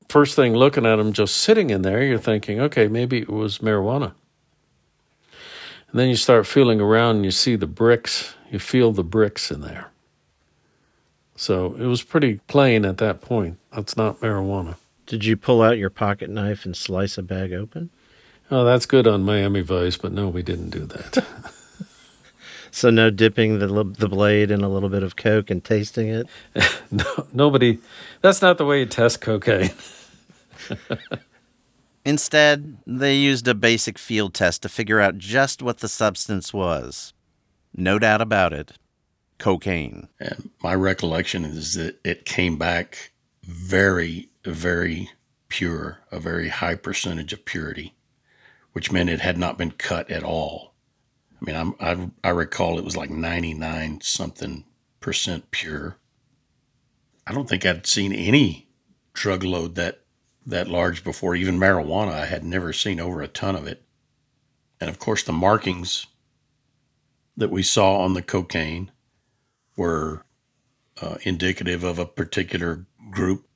First 0.08 0.36
thing 0.36 0.54
looking 0.54 0.86
at 0.86 0.98
him 0.98 1.12
just 1.12 1.36
sitting 1.36 1.70
in 1.70 1.82
there, 1.82 2.02
you're 2.02 2.18
thinking, 2.18 2.60
okay, 2.60 2.88
maybe 2.88 3.18
it 3.18 3.28
was 3.28 3.58
marijuana. 3.58 4.12
And 5.90 6.00
then 6.00 6.08
you 6.08 6.16
start 6.16 6.46
feeling 6.46 6.80
around 6.80 7.16
and 7.16 7.24
you 7.24 7.30
see 7.30 7.56
the 7.56 7.66
bricks, 7.66 8.34
you 8.50 8.58
feel 8.58 8.92
the 8.92 9.04
bricks 9.04 9.50
in 9.50 9.60
there. 9.60 9.90
So 11.36 11.74
it 11.74 11.86
was 11.86 12.02
pretty 12.02 12.40
plain 12.46 12.84
at 12.84 12.98
that 12.98 13.20
point. 13.20 13.58
That's 13.72 13.96
not 13.96 14.20
marijuana. 14.20 14.76
Did 15.06 15.24
you 15.24 15.36
pull 15.36 15.62
out 15.62 15.78
your 15.78 15.90
pocket 15.90 16.30
knife 16.30 16.64
and 16.64 16.76
slice 16.76 17.18
a 17.18 17.22
bag 17.22 17.52
open? 17.52 17.90
Oh, 18.50 18.64
that's 18.64 18.86
good 18.86 19.06
on 19.06 19.22
Miami 19.22 19.62
Vice, 19.62 19.96
but 19.96 20.12
no, 20.12 20.28
we 20.28 20.42
didn't 20.42 20.70
do 20.70 20.84
that. 20.86 21.24
so 22.70 22.90
no 22.90 23.10
dipping 23.10 23.58
the 23.58 23.66
the 23.66 24.08
blade 24.08 24.50
in 24.50 24.62
a 24.62 24.68
little 24.68 24.90
bit 24.90 25.02
of 25.02 25.16
coke 25.16 25.50
and 25.50 25.64
tasting 25.64 26.08
it. 26.08 26.26
no, 26.90 27.26
nobody. 27.32 27.78
That's 28.20 28.42
not 28.42 28.58
the 28.58 28.66
way 28.66 28.80
you 28.80 28.86
test 28.86 29.20
cocaine. 29.20 29.70
Instead, 32.04 32.76
they 32.86 33.16
used 33.16 33.48
a 33.48 33.54
basic 33.54 33.98
field 33.98 34.34
test 34.34 34.60
to 34.62 34.68
figure 34.68 35.00
out 35.00 35.16
just 35.16 35.62
what 35.62 35.78
the 35.78 35.88
substance 35.88 36.52
was. 36.52 37.14
No 37.74 37.98
doubt 37.98 38.20
about 38.20 38.52
it, 38.52 38.72
cocaine. 39.38 40.08
And 40.20 40.50
my 40.62 40.74
recollection 40.74 41.46
is 41.46 41.74
that 41.74 41.98
it 42.04 42.26
came 42.26 42.58
back 42.58 43.12
very, 43.42 44.28
very 44.44 45.08
pure, 45.48 46.00
a 46.12 46.20
very 46.20 46.48
high 46.50 46.74
percentage 46.74 47.32
of 47.32 47.46
purity 47.46 47.94
which 48.74 48.90
meant 48.90 49.08
it 49.08 49.20
had 49.20 49.38
not 49.38 49.56
been 49.56 49.70
cut 49.70 50.10
at 50.10 50.24
all. 50.24 50.74
I 51.40 51.44
mean, 51.44 51.56
I'm, 51.56 51.74
I, 51.80 52.28
I 52.28 52.30
recall 52.30 52.76
it 52.76 52.84
was 52.84 52.96
like 52.96 53.08
99 53.08 54.00
something 54.02 54.64
percent 55.00 55.50
pure. 55.52 55.96
I 57.24 57.32
don't 57.32 57.48
think 57.48 57.64
I'd 57.64 57.86
seen 57.86 58.12
any 58.12 58.68
drug 59.12 59.44
load 59.44 59.76
that 59.76 60.00
that 60.44 60.68
large 60.68 61.04
before. 61.04 61.36
Even 61.36 61.58
marijuana, 61.58 62.12
I 62.12 62.26
had 62.26 62.42
never 62.42 62.72
seen 62.72 62.98
over 62.98 63.22
a 63.22 63.28
ton 63.28 63.54
of 63.54 63.66
it. 63.66 63.84
And 64.80 64.90
of 64.90 64.98
course, 64.98 65.22
the 65.22 65.32
markings 65.32 66.08
that 67.36 67.50
we 67.50 67.62
saw 67.62 67.98
on 67.98 68.14
the 68.14 68.22
cocaine 68.22 68.90
were 69.76 70.26
uh, 71.00 71.16
indicative 71.22 71.84
of 71.84 71.98
a 72.00 72.06
particular 72.06 72.86
group. 73.10 73.46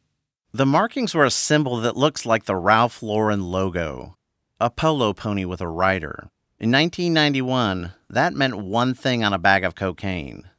The 0.53 0.65
markings 0.65 1.13
were 1.13 1.25
a 1.25 1.31
symbol 1.31 1.79
that 1.79 1.97
looks 1.97 2.25
like 2.25 2.45
the 2.45 2.57
Ralph 2.57 3.03
Lauren 3.03 3.43
logo 3.43 4.18
a 4.61 4.71
polo 4.71 5.13
pony 5.13 5.45
with 5.45 5.61
a 5.61 5.69
rider. 5.69 6.31
In 6.59 6.73
1991, 6.73 7.93
that 8.11 8.35
meant 8.35 8.59
one 8.59 8.93
thing 8.93 9.23
on 9.23 9.33
a 9.33 9.39
bag 9.39 9.65
of 9.65 9.75
cocaine 9.75 10.51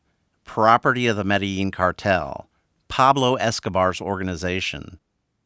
property 0.45 1.05
of 1.05 1.15
the 1.15 1.23
Medellin 1.23 1.69
cartel, 1.69 2.49
Pablo 2.87 3.35
Escobar's 3.35 4.01
organization. 4.01 4.97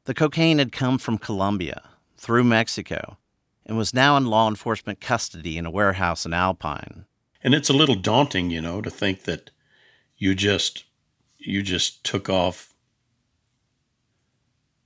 The 0.05 0.13
cocaine 0.13 0.59
had 0.59 0.71
come 0.71 0.97
from 0.97 1.17
Colombia, 1.17 1.81
through 2.15 2.45
Mexico, 2.45 3.17
and 3.65 3.77
was 3.77 3.93
now 3.93 4.15
in 4.15 4.27
law 4.27 4.47
enforcement 4.47 5.01
custody 5.01 5.57
in 5.57 5.65
a 5.65 5.71
warehouse 5.71 6.25
in 6.25 6.33
Alpine. 6.33 7.05
And 7.43 7.53
it's 7.53 7.69
a 7.69 7.73
little 7.73 7.95
daunting, 7.95 8.49
you 8.49 8.61
know, 8.61 8.81
to 8.81 8.89
think 8.89 9.23
that 9.23 9.51
you 10.15 10.35
just 10.35 10.85
you 11.37 11.61
just 11.61 12.05
took 12.05 12.29
off 12.29 12.73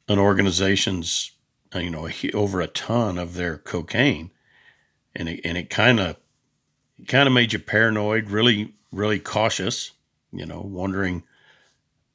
an 0.07 0.17
organization's 0.17 1.37
Uh, 1.75 1.79
you 1.79 1.89
know 1.89 2.09
over 2.33 2.62
a 2.62 2.67
ton 2.67 3.17
of 3.17 3.33
their 3.33 3.57
cocaine. 3.57 4.31
And 5.15 5.29
it, 5.29 5.41
and 5.43 5.57
it 5.57 5.69
kind 5.69 6.00
of 6.00 6.17
kind 7.07 7.27
of 7.27 7.33
made 7.33 7.53
you 7.53 7.59
paranoid 7.59 8.29
really 8.29 8.74
really 8.91 9.19
cautious 9.19 9.91
you 10.31 10.45
know 10.45 10.62
wondering 10.62 11.24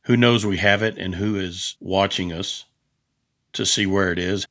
who 0.03 0.17
knows 0.17 0.45
we 0.45 0.59
have 0.59 0.83
it 0.83 0.99
and 0.99 1.17
who 1.17 1.37
is 1.37 1.77
watching 1.81 2.33
us 2.33 2.65
to 3.53 3.65
see 3.65 3.87
where 3.87 4.11
it 4.11 4.19
is. 4.19 4.47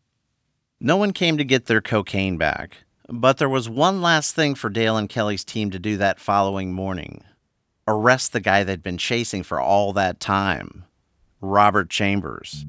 No 0.79 0.95
one 0.95 1.11
came 1.11 1.37
to 1.37 1.43
get 1.43 1.65
their 1.65 1.81
cocaine 1.81 2.37
back 2.37 2.77
but 3.09 3.37
there 3.37 3.49
was 3.49 3.67
one 3.67 4.01
last 4.01 4.35
thing 4.35 4.55
for 4.55 4.69
dale 4.69 4.97
and 4.97 5.09
kelly's 5.09 5.43
team 5.43 5.69
to 5.71 5.79
do 5.79 5.97
that 5.97 6.19
following 6.19 6.71
morning. 6.71 7.23
Arrest 7.87 8.31
the 8.31 8.39
guy 8.39 8.63
they'd 8.63 8.83
been 8.83 8.97
chasing 8.97 9.43
for 9.43 9.59
all 9.59 9.91
that 9.93 10.19
time 10.19 10.85
robert 11.41 11.89
chambers 11.89 12.65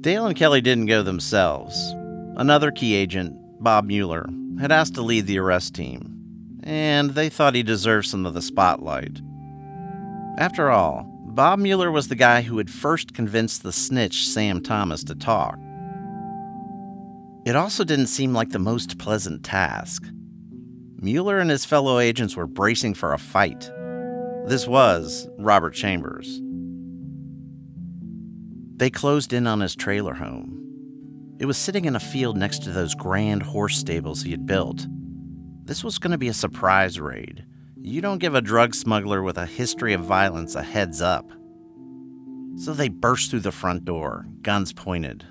Dale 0.00 0.26
and 0.26 0.36
Kelly 0.36 0.60
didn't 0.60 0.86
go 0.86 1.02
themselves. 1.02 1.92
Another 2.36 2.70
key 2.70 2.94
agent, 2.94 3.34
Bob 3.60 3.84
Mueller, 3.86 4.28
had 4.60 4.70
asked 4.70 4.94
to 4.94 5.02
lead 5.02 5.26
the 5.26 5.38
arrest 5.38 5.74
team, 5.74 6.14
and 6.62 7.10
they 7.10 7.28
thought 7.28 7.56
he 7.56 7.64
deserved 7.64 8.06
some 8.06 8.24
of 8.24 8.32
the 8.32 8.42
spotlight. 8.42 9.20
After 10.38 10.70
all, 10.70 11.04
Bob 11.26 11.58
Mueller 11.58 11.90
was 11.90 12.08
the 12.08 12.14
guy 12.14 12.42
who 12.42 12.58
had 12.58 12.70
first 12.70 13.12
convinced 13.12 13.64
the 13.64 13.72
snitch 13.72 14.28
Sam 14.28 14.60
Thomas 14.60 15.02
to 15.04 15.16
talk. 15.16 15.58
It 17.44 17.56
also 17.56 17.82
didn't 17.82 18.06
seem 18.06 18.32
like 18.32 18.50
the 18.50 18.58
most 18.60 18.98
pleasant 18.98 19.42
task. 19.42 20.04
Mueller 21.00 21.38
and 21.38 21.50
his 21.50 21.64
fellow 21.64 21.98
agents 21.98 22.36
were 22.36 22.46
bracing 22.46 22.94
for 22.94 23.12
a 23.12 23.18
fight. 23.18 23.70
This 24.46 24.68
was 24.68 25.28
Robert 25.38 25.74
Chambers. 25.74 26.40
They 28.78 28.90
closed 28.90 29.32
in 29.32 29.48
on 29.48 29.58
his 29.58 29.74
trailer 29.74 30.14
home. 30.14 31.36
It 31.40 31.46
was 31.46 31.58
sitting 31.58 31.84
in 31.84 31.96
a 31.96 32.00
field 32.00 32.36
next 32.36 32.62
to 32.62 32.70
those 32.70 32.94
grand 32.94 33.42
horse 33.42 33.76
stables 33.76 34.22
he 34.22 34.30
had 34.30 34.46
built. 34.46 34.86
This 35.64 35.82
was 35.82 35.98
going 35.98 36.12
to 36.12 36.18
be 36.18 36.28
a 36.28 36.34
surprise 36.34 37.00
raid. 37.00 37.44
You 37.82 38.00
don't 38.00 38.18
give 38.18 38.36
a 38.36 38.40
drug 38.40 38.76
smuggler 38.76 39.20
with 39.20 39.36
a 39.36 39.46
history 39.46 39.94
of 39.94 40.02
violence 40.02 40.54
a 40.54 40.62
heads 40.62 41.02
up. 41.02 41.28
So 42.56 42.72
they 42.72 42.88
burst 42.88 43.30
through 43.30 43.40
the 43.40 43.50
front 43.50 43.84
door, 43.84 44.26
guns 44.42 44.72
pointed. 44.72 45.26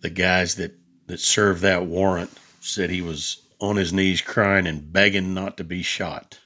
The 0.00 0.10
guys 0.10 0.56
that, 0.56 0.76
that 1.06 1.20
served 1.20 1.62
that 1.62 1.86
warrant 1.86 2.36
said 2.58 2.90
he 2.90 3.00
was 3.00 3.42
on 3.60 3.76
his 3.76 3.92
knees 3.92 4.20
crying 4.20 4.66
and 4.66 4.92
begging 4.92 5.34
not 5.34 5.56
to 5.58 5.64
be 5.64 5.82
shot. 5.82 6.40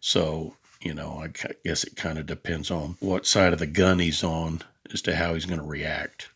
So 0.00 0.55
you 0.80 0.94
know, 0.94 1.22
I 1.22 1.28
guess 1.64 1.84
it 1.84 1.96
kind 1.96 2.18
of 2.18 2.26
depends 2.26 2.70
on 2.70 2.96
what 3.00 3.26
side 3.26 3.52
of 3.52 3.58
the 3.58 3.66
gun 3.66 3.98
he's 3.98 4.22
on 4.22 4.62
as 4.92 5.02
to 5.02 5.16
how 5.16 5.34
he's 5.34 5.46
going 5.46 5.60
to 5.60 5.66
react. 5.66 6.30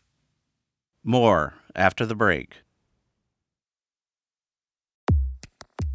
More 1.03 1.53
after 1.75 2.05
the 2.05 2.15
break. 2.15 2.57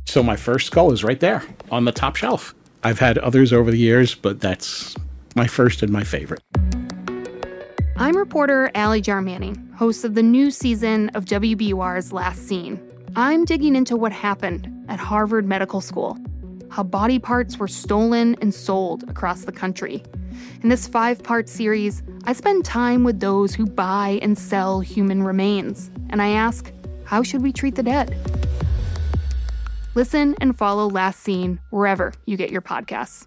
So 0.06 0.22
my 0.22 0.37
first 0.37 0.68
skull 0.68 0.92
is 0.92 1.04
right 1.04 1.20
there 1.20 1.42
on 1.70 1.85
the 1.85 1.92
top 1.92 2.16
shelf. 2.16 2.54
I've 2.82 3.00
had 3.00 3.18
others 3.18 3.52
over 3.52 3.70
the 3.70 3.78
years, 3.78 4.14
but 4.14 4.40
that's 4.40 4.94
my 5.35 5.46
first 5.46 5.82
and 5.82 5.92
my 5.92 6.04
favorite. 6.04 6.40
I'm 7.96 8.16
reporter 8.16 8.70
Ally 8.74 9.00
Jarmanning, 9.00 9.74
host 9.74 10.04
of 10.04 10.14
the 10.14 10.22
new 10.22 10.50
season 10.50 11.09
of 11.11 11.24
WBUR's 11.24 12.12
Last 12.12 12.46
Seen. 12.46 12.80
I'm 13.16 13.44
digging 13.44 13.74
into 13.74 13.96
what 13.96 14.12
happened 14.12 14.70
at 14.88 14.98
Harvard 14.98 15.46
Medical 15.46 15.80
School 15.80 16.18
how 16.76 16.82
body 16.82 17.18
parts 17.18 17.56
were 17.56 17.66
stolen 17.66 18.36
and 18.42 18.52
sold 18.52 19.02
across 19.08 19.46
the 19.46 19.52
country. 19.52 20.02
In 20.62 20.68
this 20.68 20.86
five 20.86 21.22
part 21.22 21.48
series, 21.48 22.02
I 22.24 22.34
spend 22.34 22.66
time 22.66 23.02
with 23.02 23.18
those 23.18 23.54
who 23.54 23.64
buy 23.64 24.18
and 24.20 24.36
sell 24.36 24.80
human 24.80 25.22
remains, 25.22 25.90
and 26.10 26.20
I 26.20 26.28
ask, 26.28 26.70
how 27.04 27.22
should 27.22 27.42
we 27.42 27.50
treat 27.50 27.76
the 27.76 27.82
dead? 27.82 28.14
Listen 29.94 30.34
and 30.38 30.58
follow 30.58 30.86
Last 30.90 31.20
Seen 31.20 31.60
wherever 31.70 32.12
you 32.26 32.36
get 32.36 32.50
your 32.50 32.60
podcasts. 32.60 33.26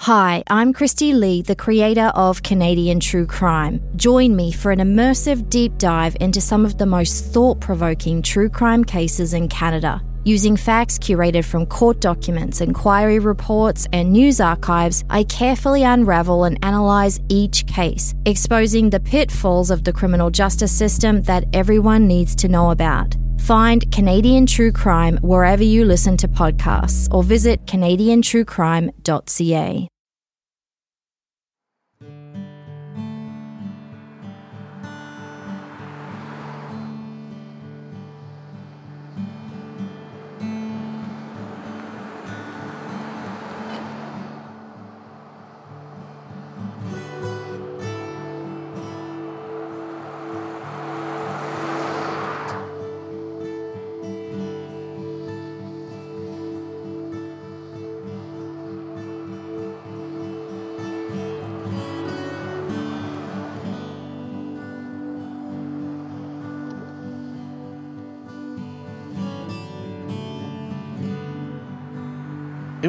Hi, 0.00 0.42
I'm 0.48 0.74
Kristi 0.74 1.18
Lee, 1.18 1.40
the 1.40 1.56
creator 1.56 2.12
of 2.14 2.42
Canadian 2.42 3.00
True 3.00 3.24
Crime. 3.24 3.80
Join 3.96 4.36
me 4.36 4.52
for 4.52 4.72
an 4.72 4.80
immersive 4.80 5.48
deep 5.48 5.78
dive 5.78 6.18
into 6.20 6.42
some 6.42 6.66
of 6.66 6.76
the 6.76 6.84
most 6.84 7.32
thought 7.32 7.60
provoking 7.60 8.20
true 8.20 8.50
crime 8.50 8.84
cases 8.84 9.32
in 9.32 9.48
Canada. 9.48 10.02
Using 10.26 10.56
facts 10.56 10.98
curated 10.98 11.44
from 11.44 11.66
court 11.66 12.00
documents, 12.00 12.60
inquiry 12.60 13.20
reports, 13.20 13.86
and 13.92 14.12
news 14.12 14.40
archives, 14.40 15.04
I 15.08 15.22
carefully 15.22 15.84
unravel 15.84 16.42
and 16.42 16.58
analyse 16.64 17.20
each 17.28 17.64
case, 17.68 18.12
exposing 18.24 18.90
the 18.90 18.98
pitfalls 18.98 19.70
of 19.70 19.84
the 19.84 19.92
criminal 19.92 20.30
justice 20.30 20.76
system 20.76 21.22
that 21.22 21.44
everyone 21.52 22.08
needs 22.08 22.34
to 22.36 22.48
know 22.48 22.72
about. 22.72 23.14
Find 23.38 23.88
Canadian 23.92 24.46
True 24.46 24.72
Crime 24.72 25.18
wherever 25.18 25.62
you 25.62 25.84
listen 25.84 26.16
to 26.16 26.26
podcasts 26.26 27.06
or 27.14 27.22
visit 27.22 27.64
CanadianTrueCrime.ca. 27.66 29.88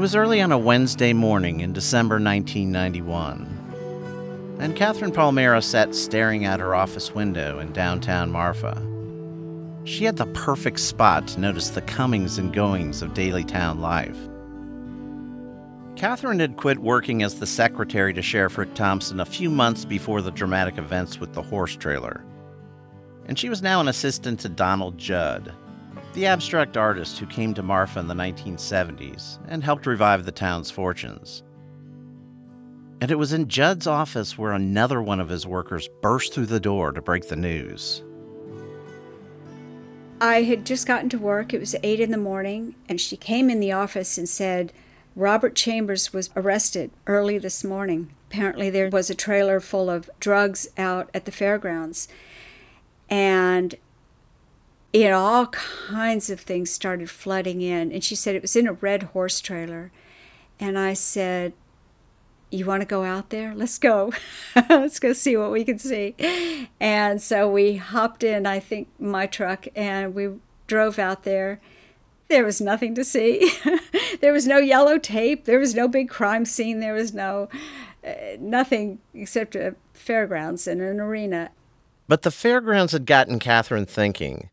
was 0.08 0.16
early 0.16 0.40
on 0.40 0.54
a 0.54 0.58
Wednesday 0.58 1.12
morning 1.12 1.60
in 1.60 1.74
December 1.74 2.16
1991, 2.16 4.56
and 4.58 4.74
Catherine 4.74 5.12
Palmera 5.12 5.62
sat 5.62 5.94
staring 5.94 6.46
out 6.46 6.62
her 6.62 6.74
office 6.74 7.14
window 7.14 7.60
in 7.60 7.74
downtown 7.74 8.32
Marfa. 8.32 8.82
She 9.84 10.06
had 10.06 10.16
the 10.16 10.28
perfect 10.28 10.80
spot 10.80 11.28
to 11.28 11.42
notice 11.42 11.72
the 11.72 11.82
comings 11.82 12.38
and 12.38 12.54
goings 12.54 13.02
of 13.02 13.14
daily 13.14 13.44
town 13.44 13.82
life. 13.82 14.18
Catherine 15.98 16.40
had 16.40 16.56
quit 16.56 16.80
working 16.80 17.22
as 17.22 17.38
the 17.38 17.46
secretary 17.46 18.14
to 18.14 18.22
Sheriff 18.22 18.58
Rick 18.58 18.76
Thompson 18.76 19.20
a 19.20 19.26
few 19.26 19.50
months 19.50 19.84
before 19.84 20.22
the 20.22 20.32
dramatic 20.32 20.78
events 20.78 21.20
with 21.20 21.34
the 21.34 21.42
horse 21.42 21.76
trailer, 21.76 22.24
and 23.26 23.38
she 23.38 23.50
was 23.50 23.62
now 23.62 23.82
an 23.82 23.90
assistant 23.90 24.40
to 24.40 24.48
Donald 24.48 24.98
Judd, 24.98 25.54
the 26.18 26.26
abstract 26.26 26.76
artist 26.78 27.20
who 27.20 27.28
came 27.28 27.54
to 27.54 27.62
Marfa 27.62 28.00
in 28.00 28.08
the 28.08 28.14
1970s 28.16 29.38
and 29.50 29.64
helped 29.64 29.86
revive 29.86 30.26
the 30.26 30.32
town's 30.32 30.72
fortunes. 30.72 31.44
And 33.00 33.12
it 33.12 33.20
was 33.20 33.34
in 33.34 33.48
Judd's 33.48 33.86
office 33.86 34.36
where 34.36 34.54
another 34.54 35.00
one 35.00 35.20
of 35.20 35.30
his 35.30 35.46
workers 35.46 35.88
burst 36.02 36.34
through 36.34 36.48
the 36.48 36.60
door 36.60 36.92
to 36.92 37.04
break 37.04 37.28
the 37.28 37.36
news. 37.36 38.04
I 40.20 40.42
had 40.42 40.66
just 40.66 40.88
gotten 40.88 41.10
to 41.10 41.20
work. 41.20 41.54
It 41.54 41.60
was 41.60 41.76
8 41.84 42.00
in 42.00 42.10
the 42.10 42.18
morning, 42.18 42.74
and 42.90 43.00
she 43.00 43.16
came 43.16 43.52
in 43.52 43.60
the 43.60 43.74
office 43.74 44.18
and 44.18 44.28
said, 44.28 44.74
Robert 45.16 45.54
Chambers 45.54 46.14
was 46.14 46.32
arrested 46.36 46.90
early 47.06 47.38
this 47.38 47.64
morning. 47.64 48.10
Apparently, 48.32 48.72
there 48.72 48.90
was 48.90 49.12
a 49.12 49.16
trailer 49.16 49.60
full 49.60 49.88
of 49.88 50.10
drugs 50.20 50.68
out 50.80 51.12
at 51.14 51.26
the 51.26 51.32
fairgrounds. 51.32 52.08
And 53.08 53.76
and 54.94 55.14
all 55.14 55.48
kinds 55.48 56.30
of 56.30 56.40
things 56.40 56.72
started 56.72 57.10
flooding 57.10 57.62
in. 57.62 57.92
And 57.92 58.04
she 58.04 58.16
said 58.16 58.36
it 58.36 58.42
was 58.42 58.56
in 58.56 58.68
a 58.68 58.74
red 58.74 59.04
horse 59.04 59.42
trailer. 59.42 59.92
And 60.60 60.78
I 60.78 60.94
said, 60.94 61.54
you 62.50 62.66
want 62.66 62.82
to 62.82 62.88
go 62.88 63.04
out 63.04 63.30
there? 63.30 63.54
Let's 63.54 63.78
go. 63.78 64.14
Let's 64.70 65.00
go 65.00 65.14
see 65.14 65.36
what 65.36 65.52
we 65.52 65.64
can 65.64 65.80
see. 65.80 66.16
And 66.80 67.22
so 67.22 67.50
we 67.50 67.76
hopped 67.76 68.24
in, 68.24 68.46
I 68.46 68.60
think, 68.60 68.88
my 69.00 69.28
truck, 69.28 69.68
and 69.76 70.16
we 70.16 70.30
drove 70.66 70.98
out 70.98 71.24
there. 71.24 71.60
There 72.30 72.46
was 72.46 72.60
nothing 72.60 72.96
to 72.96 73.04
see. 73.04 73.52
there 74.22 74.34
was 74.34 74.48
no 74.48 74.58
yellow 74.58 74.98
tape. 74.98 75.46
There 75.46 75.60
was 75.60 75.76
no 75.76 75.88
big 75.88 76.10
crime 76.10 76.46
scene. 76.46 76.80
There 76.80 76.94
was 76.94 77.14
no 77.14 77.50
uh, 78.06 78.38
nothing 78.40 79.00
except 79.14 79.56
a 79.56 79.76
fairgrounds 79.94 80.68
and 80.68 80.82
an 80.82 81.00
arena. 81.00 81.52
But 82.08 82.22
the 82.22 82.32
fairgrounds 82.32 82.94
had 82.94 83.06
gotten 83.06 83.40
Catherine 83.40 83.86
thinking, 83.86 84.50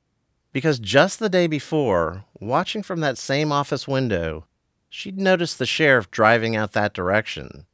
because 0.55 0.79
just 0.79 1.19
the 1.19 1.29
day 1.29 1.49
before, 1.49 2.25
watching 2.41 2.85
from 2.85 3.01
that 3.01 3.19
same 3.19 3.51
office 3.51 3.89
window, 3.89 4.47
she'd 4.89 5.19
noticed 5.19 5.59
the 5.59 5.67
sheriff 5.67 6.11
driving 6.13 6.55
out 6.55 6.73
that 6.73 6.95
direction. 6.95 7.67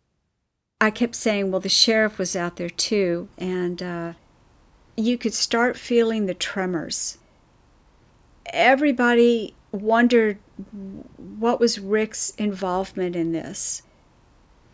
I 0.81 0.91
kept 0.91 1.15
saying, 1.15 1.51
well, 1.51 1.61
the 1.61 1.69
sheriff 1.69 2.17
was 2.17 2.35
out 2.35 2.57
there 2.57 2.71
too, 2.71 3.29
and 3.37 3.83
uh, 3.83 4.13
you 4.97 5.19
could 5.19 5.35
start 5.35 5.77
feeling 5.77 6.25
the 6.25 6.33
tremors. 6.33 7.19
Everybody 8.47 9.55
wondered 9.73 10.39
what 11.19 11.61
was 11.61 11.79
Rick's 11.79 12.31
involvement 12.31 13.15
in 13.15 13.33
this. 13.33 13.83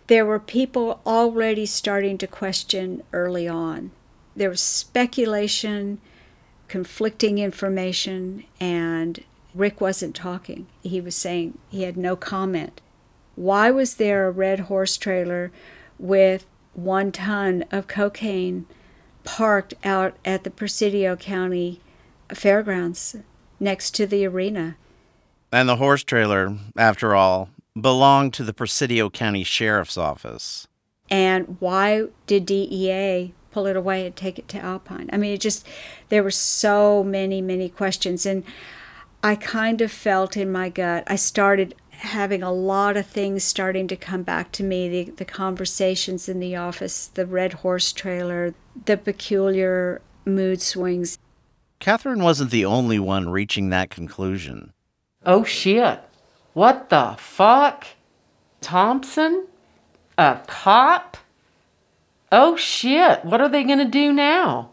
There 0.06 0.24
were 0.24 0.38
people 0.38 1.00
already 1.04 1.66
starting 1.66 2.18
to 2.18 2.28
question 2.28 3.02
early 3.12 3.48
on. 3.48 3.90
There 4.36 4.50
was 4.50 4.62
speculation, 4.62 6.00
conflicting 6.68 7.38
information, 7.38 8.44
and 8.60 9.22
Rick 9.54 9.80
wasn't 9.80 10.14
talking. 10.14 10.66
He 10.82 11.00
was 11.00 11.14
saying 11.14 11.58
he 11.70 11.82
had 11.82 11.96
no 11.96 12.16
comment. 12.16 12.80
Why 13.34 13.70
was 13.70 13.94
there 13.94 14.26
a 14.26 14.30
red 14.30 14.60
horse 14.60 14.96
trailer 14.96 15.52
with 15.98 16.46
one 16.74 17.10
ton 17.10 17.64
of 17.70 17.86
cocaine 17.86 18.66
parked 19.24 19.74
out 19.84 20.16
at 20.24 20.44
the 20.44 20.50
Presidio 20.50 21.16
County 21.16 21.80
Fairgrounds 22.32 23.16
next 23.60 23.92
to 23.92 24.06
the 24.06 24.24
arena. 24.26 24.76
And 25.52 25.68
the 25.68 25.76
horse 25.76 26.02
trailer, 26.02 26.56
after 26.76 27.14
all, 27.14 27.50
belonged 27.78 28.34
to 28.34 28.44
the 28.44 28.54
Presidio 28.54 29.10
County 29.10 29.44
Sheriff's 29.44 29.98
Office. 29.98 30.66
And 31.10 31.56
why 31.60 32.06
did 32.26 32.46
DEA 32.46 33.32
pull 33.56 33.66
it 33.66 33.74
away 33.74 34.04
and 34.04 34.14
take 34.14 34.38
it 34.38 34.48
to 34.48 34.58
Alpine? 34.58 35.08
I 35.14 35.16
mean, 35.16 35.32
it 35.32 35.40
just, 35.40 35.66
there 36.10 36.22
were 36.22 36.30
so 36.30 37.02
many, 37.02 37.40
many 37.40 37.70
questions. 37.70 38.26
And 38.26 38.44
I 39.22 39.34
kind 39.34 39.80
of 39.80 39.90
felt 39.90 40.36
in 40.36 40.52
my 40.52 40.68
gut, 40.68 41.04
I 41.06 41.16
started 41.16 41.74
having 41.88 42.42
a 42.42 42.52
lot 42.52 42.98
of 42.98 43.06
things 43.06 43.44
starting 43.44 43.88
to 43.88 43.96
come 43.96 44.22
back 44.22 44.52
to 44.52 44.62
me 44.62 44.90
the, 44.90 45.10
the 45.12 45.24
conversations 45.24 46.28
in 46.28 46.38
the 46.38 46.54
office, 46.54 47.06
the 47.06 47.24
red 47.24 47.54
horse 47.54 47.94
trailer, 47.94 48.54
the 48.84 48.98
peculiar 48.98 50.02
mood 50.26 50.60
swings. 50.60 51.16
Catherine 51.80 52.22
wasn't 52.22 52.50
the 52.50 52.66
only 52.66 52.98
one 52.98 53.30
reaching 53.30 53.70
that 53.70 53.88
conclusion. 53.88 54.74
Oh 55.24 55.44
shit. 55.44 55.98
What 56.52 56.90
the 56.90 57.16
fuck? 57.18 57.86
Thompson? 58.60 59.46
A 60.18 60.40
cop? 60.46 61.16
Oh 62.32 62.56
shit. 62.56 63.24
What 63.24 63.40
are 63.40 63.48
they 63.48 63.64
going 63.64 63.78
to 63.78 63.84
do 63.84 64.12
now? 64.12 64.70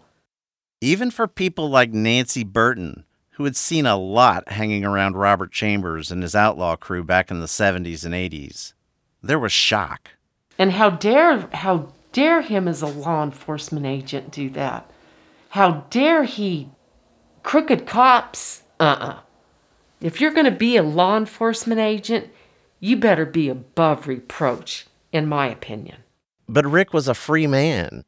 Even 0.82 1.12
for 1.12 1.28
people 1.28 1.70
like 1.70 1.94
Nancy 1.94 2.44
Burton, 2.44 3.06
who 3.32 3.46
had 3.46 3.56
seen 3.56 3.86
a 3.86 3.98
lot 3.98 4.52
hanging 4.52 4.86
around 4.86 5.16
Robert 5.16 5.52
Chambers 5.52 6.12
and 6.12 6.22
his 6.22 6.36
outlaw 6.36 6.76
crew 6.76 7.04
back 7.04 7.32
in 7.32 7.40
the 7.40 7.46
70s 7.46 8.06
and 8.06 8.14
80s. 8.14 8.74
There 9.22 9.40
was 9.40 9.52
shock. 9.52 10.12
And 10.58 10.74
how 10.74 10.92
dare 10.92 11.48
how 11.54 11.94
dare 12.12 12.42
him 12.42 12.68
as 12.68 12.82
a 12.82 12.88
law 12.88 13.24
enforcement 13.24 13.86
agent 13.86 14.32
do 14.32 14.50
that? 14.52 14.90
How 15.50 15.86
dare 15.90 16.24
he 16.26 16.70
crooked 17.42 17.86
cops? 17.88 18.64
Uh-uh. 18.80 19.20
If 20.02 20.20
you're 20.20 20.34
going 20.34 20.46
to 20.46 20.52
be 20.52 20.76
a 20.76 20.84
law 20.84 21.18
enforcement 21.18 21.80
agent, 21.80 22.30
you 22.80 22.98
better 22.98 23.26
be 23.26 23.48
above 23.48 24.08
reproach, 24.08 24.86
in 25.12 25.28
my 25.28 25.48
opinion. 25.48 26.03
But 26.48 26.66
Rick 26.66 26.94
was 26.94 27.08
a 27.08 27.14
free 27.14 27.48
man. 27.48 28.04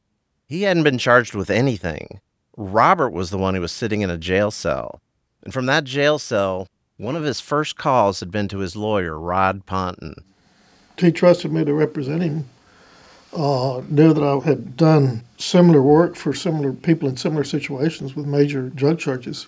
He 0.48 0.64
hadn't 0.64 0.84
been 0.84 0.98
charged 0.98 1.34
with 1.34 1.50
anything. 1.50 2.20
Robert 2.58 3.10
was 3.10 3.30
the 3.30 3.38
one 3.38 3.56
who 3.56 3.62
was 3.62 3.72
sitting 3.72 4.02
in 4.02 4.10
a 4.10 4.18
jail 4.18 4.52
cell. 4.52 5.02
And 5.44 5.54
from 5.54 5.66
that 5.68 5.84
jail 5.84 6.20
cell, 6.20 6.68
one 6.98 7.16
of 7.16 7.24
his 7.24 7.42
first 7.42 7.78
calls 7.78 8.20
had 8.20 8.32
been 8.32 8.48
to 8.50 8.60
his 8.60 8.76
lawyer, 8.76 9.20
Rod 9.20 9.66
Ponton. 9.66 10.16
He 10.98 11.12
trusted 11.12 11.52
me 11.52 11.66
to 11.66 11.74
represent 11.74 12.24
him. 12.24 12.50
Uh, 13.34 13.82
knew 13.90 14.14
that 14.14 14.24
I 14.24 14.38
had 14.48 14.78
done 14.78 15.24
similar 15.38 15.82
work 15.82 16.16
for 16.16 16.34
similar 16.34 16.72
people 16.72 17.10
in 17.10 17.18
similar 17.18 17.44
situations 17.44 18.16
with 18.16 18.26
major 18.26 18.70
drug 18.70 18.98
charges. 18.98 19.48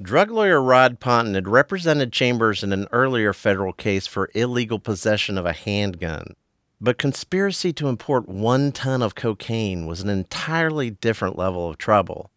Drug 0.00 0.30
lawyer 0.30 0.62
Rod 0.62 1.00
Ponton 1.00 1.34
had 1.34 1.48
represented 1.48 2.12
Chambers 2.12 2.62
in 2.62 2.72
an 2.72 2.86
earlier 2.92 3.32
federal 3.32 3.72
case 3.72 4.06
for 4.06 4.30
illegal 4.34 4.78
possession 4.78 5.38
of 5.38 5.46
a 5.46 5.52
handgun. 5.52 6.34
But 6.80 6.98
conspiracy 6.98 7.72
to 7.74 7.88
import 7.88 8.28
one 8.28 8.70
ton 8.72 9.02
of 9.02 9.14
cocaine 9.14 9.86
was 9.86 10.02
an 10.02 10.08
entirely 10.08 10.90
different 10.90 11.38
level 11.38 11.68
of 11.68 11.78
trouble. 11.78 12.30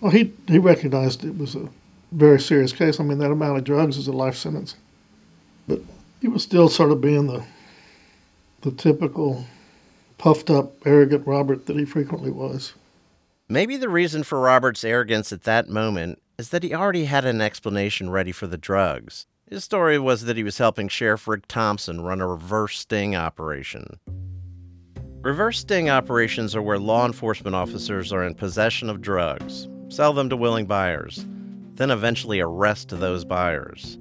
Well, 0.00 0.10
he 0.10 0.32
he 0.48 0.58
recognized 0.58 1.24
it 1.24 1.38
was 1.38 1.54
a 1.54 1.68
very 2.10 2.40
serious 2.40 2.72
case. 2.72 2.98
I 2.98 3.04
mean, 3.04 3.18
that 3.18 3.30
amount 3.30 3.58
of 3.58 3.64
drugs 3.64 3.96
is 3.96 4.08
a 4.08 4.12
life 4.12 4.36
sentence. 4.36 4.76
But 5.68 5.80
he 6.20 6.26
was 6.26 6.42
still 6.42 6.68
sort 6.68 6.90
of 6.90 7.00
being 7.00 7.28
the 7.28 7.44
the 8.62 8.72
typical 8.72 9.44
puffed 10.18 10.50
up, 10.50 10.74
arrogant 10.86 11.26
Robert 11.26 11.66
that 11.66 11.76
he 11.76 11.84
frequently 11.84 12.30
was. 12.30 12.74
Maybe 13.48 13.76
the 13.76 13.88
reason 13.88 14.22
for 14.22 14.40
Robert's 14.40 14.84
arrogance 14.84 15.32
at 15.32 15.42
that 15.44 15.68
moment 15.68 16.22
is 16.38 16.50
that 16.50 16.62
he 16.62 16.74
already 16.74 17.04
had 17.04 17.24
an 17.24 17.40
explanation 17.40 18.08
ready 18.08 18.32
for 18.32 18.46
the 18.46 18.56
drugs. 18.56 19.26
His 19.52 19.64
story 19.64 19.98
was 19.98 20.24
that 20.24 20.38
he 20.38 20.42
was 20.42 20.56
helping 20.56 20.88
Sheriff 20.88 21.28
Rick 21.28 21.46
Thompson 21.46 22.00
run 22.00 22.22
a 22.22 22.26
reverse 22.26 22.78
sting 22.78 23.14
operation. 23.14 23.84
Reverse 25.20 25.58
sting 25.58 25.90
operations 25.90 26.56
are 26.56 26.62
where 26.62 26.78
law 26.78 27.04
enforcement 27.04 27.54
officers 27.54 28.14
are 28.14 28.24
in 28.24 28.34
possession 28.34 28.88
of 28.88 29.02
drugs, 29.02 29.68
sell 29.90 30.14
them 30.14 30.30
to 30.30 30.38
willing 30.38 30.64
buyers, 30.64 31.26
then 31.74 31.90
eventually 31.90 32.40
arrest 32.40 32.98
those 32.98 33.26
buyers. 33.26 33.98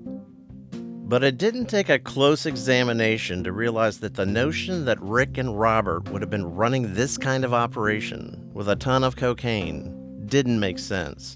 But 0.71 1.21
it 1.21 1.37
didn't 1.37 1.65
take 1.65 1.89
a 1.89 1.99
close 1.99 2.45
examination 2.45 3.43
to 3.43 3.51
realize 3.51 3.99
that 3.99 4.13
the 4.13 4.25
notion 4.25 4.85
that 4.85 5.01
Rick 5.01 5.37
and 5.37 5.59
Robert 5.59 6.07
would 6.11 6.21
have 6.21 6.31
been 6.31 6.55
running 6.55 6.93
this 6.93 7.17
kind 7.17 7.43
of 7.43 7.53
operation 7.53 8.49
with 8.53 8.69
a 8.69 8.77
ton 8.77 9.03
of 9.03 9.17
cocaine 9.17 10.23
didn't 10.27 10.61
make 10.61 10.79
sense. 10.79 11.35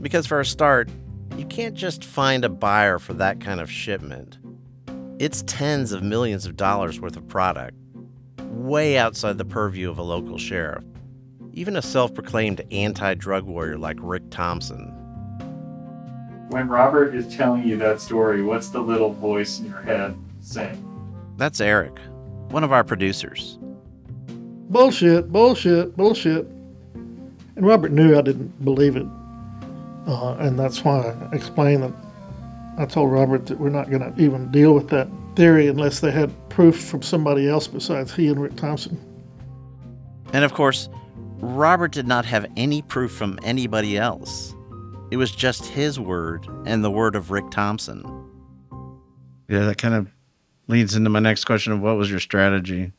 Because 0.00 0.24
for 0.24 0.38
a 0.38 0.44
start, 0.44 0.88
you 1.36 1.44
can't 1.46 1.74
just 1.74 2.04
find 2.04 2.44
a 2.44 2.48
buyer 2.48 2.98
for 2.98 3.14
that 3.14 3.40
kind 3.40 3.60
of 3.60 3.70
shipment. 3.70 4.38
It's 5.18 5.42
tens 5.46 5.92
of 5.92 6.02
millions 6.02 6.46
of 6.46 6.56
dollars 6.56 7.00
worth 7.00 7.16
of 7.16 7.26
product, 7.28 7.76
way 8.38 8.98
outside 8.98 9.38
the 9.38 9.44
purview 9.44 9.90
of 9.90 9.98
a 9.98 10.02
local 10.02 10.38
sheriff 10.38 10.84
even 11.56 11.74
a 11.74 11.82
self 11.82 12.14
proclaimed 12.14 12.60
anti 12.70 13.14
drug 13.14 13.44
warrior 13.44 13.78
like 13.78 13.96
Rick 14.00 14.24
Thompson. 14.30 14.92
When 16.50 16.68
Robert 16.68 17.14
is 17.14 17.34
telling 17.34 17.66
you 17.66 17.76
that 17.78 18.00
story, 18.00 18.42
what's 18.42 18.68
the 18.68 18.80
little 18.80 19.12
voice 19.12 19.58
in 19.58 19.66
your 19.66 19.80
head 19.80 20.16
saying? 20.40 20.82
That's 21.38 21.60
Eric, 21.60 21.98
one 22.50 22.62
of 22.62 22.72
our 22.72 22.84
producers. 22.84 23.58
Bullshit, 24.68 25.32
bullshit, 25.32 25.96
bullshit. 25.96 26.46
And 27.56 27.66
Robert 27.66 27.90
knew 27.90 28.16
I 28.16 28.20
didn't 28.20 28.64
believe 28.64 28.96
it. 28.96 29.06
Uh, 30.06 30.36
and 30.38 30.58
that's 30.58 30.84
why 30.84 31.16
I 31.32 31.34
explained 31.34 31.82
that 31.82 31.92
I 32.78 32.86
told 32.86 33.10
Robert 33.10 33.46
that 33.46 33.58
we're 33.58 33.70
not 33.70 33.90
going 33.90 34.02
to 34.02 34.22
even 34.22 34.50
deal 34.52 34.74
with 34.74 34.88
that 34.90 35.08
theory 35.34 35.68
unless 35.68 36.00
they 36.00 36.10
had 36.10 36.32
proof 36.48 36.84
from 36.84 37.02
somebody 37.02 37.48
else 37.48 37.66
besides 37.66 38.14
he 38.14 38.28
and 38.28 38.40
Rick 38.40 38.56
Thompson. 38.56 39.00
And 40.32 40.44
of 40.44 40.52
course, 40.52 40.88
Robert 41.38 41.92
did 41.92 42.06
not 42.06 42.24
have 42.24 42.46
any 42.56 42.82
proof 42.82 43.12
from 43.12 43.38
anybody 43.42 43.98
else. 43.98 44.54
It 45.10 45.16
was 45.16 45.30
just 45.30 45.66
his 45.66 45.98
word 46.00 46.46
and 46.66 46.84
the 46.84 46.90
word 46.90 47.14
of 47.14 47.30
Rick 47.30 47.50
Thompson. 47.50 48.02
Yeah, 49.48 49.64
that 49.66 49.78
kind 49.78 49.94
of 49.94 50.08
leads 50.66 50.96
into 50.96 51.10
my 51.10 51.20
next 51.20 51.44
question 51.44 51.72
of 51.72 51.80
what 51.80 51.96
was 51.96 52.10
your 52.10 52.20
strategy? 52.20 52.92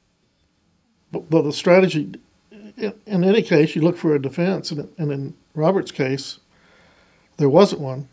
But, 1.12 1.30
but 1.30 1.42
the 1.44 1.54
strategy, 1.54 2.14
in, 2.52 2.94
in, 3.06 3.24
any 3.24 3.42
case, 3.42 3.76
you 3.76 3.82
look 3.82 3.98
for 3.98 4.16
a 4.16 4.22
defense. 4.22 4.72
And, 4.72 4.90
and 4.98 5.12
in 5.12 5.34
Robert's 5.54 5.92
case, 5.92 6.40
there 7.38 7.50
wasn't 7.50 7.82
one 7.82 8.08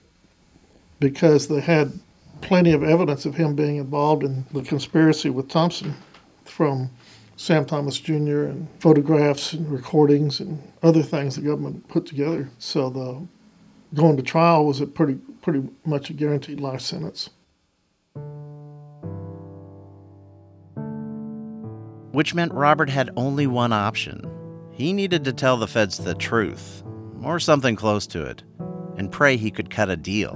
because 1.01 1.49
they 1.49 1.61
had 1.61 1.99
plenty 2.41 2.73
of 2.73 2.83
evidence 2.83 3.25
of 3.27 3.35
him 3.35 3.55
being 3.55 3.77
involved 3.77 4.23
in 4.23 4.45
the 4.53 4.63
conspiracy 4.63 5.31
with 5.31 5.49
Thompson 5.49 5.95
from 6.45 6.91
Sam 7.37 7.65
Thomas 7.65 7.99
Jr. 7.99 8.45
and 8.45 8.69
photographs 8.81 9.53
and 9.53 9.71
recordings 9.71 10.41
and 10.41 10.63
other 10.83 11.03
things 11.03 11.37
the 11.37 11.43
government 11.43 11.89
put 11.89 12.07
together. 12.07 12.51
So 12.59 12.91
the 12.91 13.27
going 13.95 14.17
to 14.17 14.23
trial 14.23 14.67
was 14.67 14.81
a 14.81 14.87
pretty 14.87 15.15
pretty 15.43 15.69
much 15.85 16.11
a 16.11 16.13
guaranteed 16.13 16.61
life 16.61 16.81
sentence. 16.81 17.31
which 22.15 22.33
meant 22.33 22.53
Robert 22.53 22.89
had 22.89 23.11
only 23.17 23.49
one 23.49 23.73
option. 23.73 24.25
He 24.71 24.93
needed 24.93 25.25
to 25.25 25.33
tell 25.33 25.57
the 25.57 25.67
feds 25.67 25.99
the 25.99 26.15
truth, 26.15 26.85
or 27.25 27.41
something 27.41 27.75
close 27.75 28.07
to 28.09 28.25
it, 28.25 28.45
and 28.97 29.11
pray 29.11 29.37
he 29.37 29.51
could 29.51 29.71
cut 29.71 29.91
a 29.91 29.97
deal. 29.97 30.35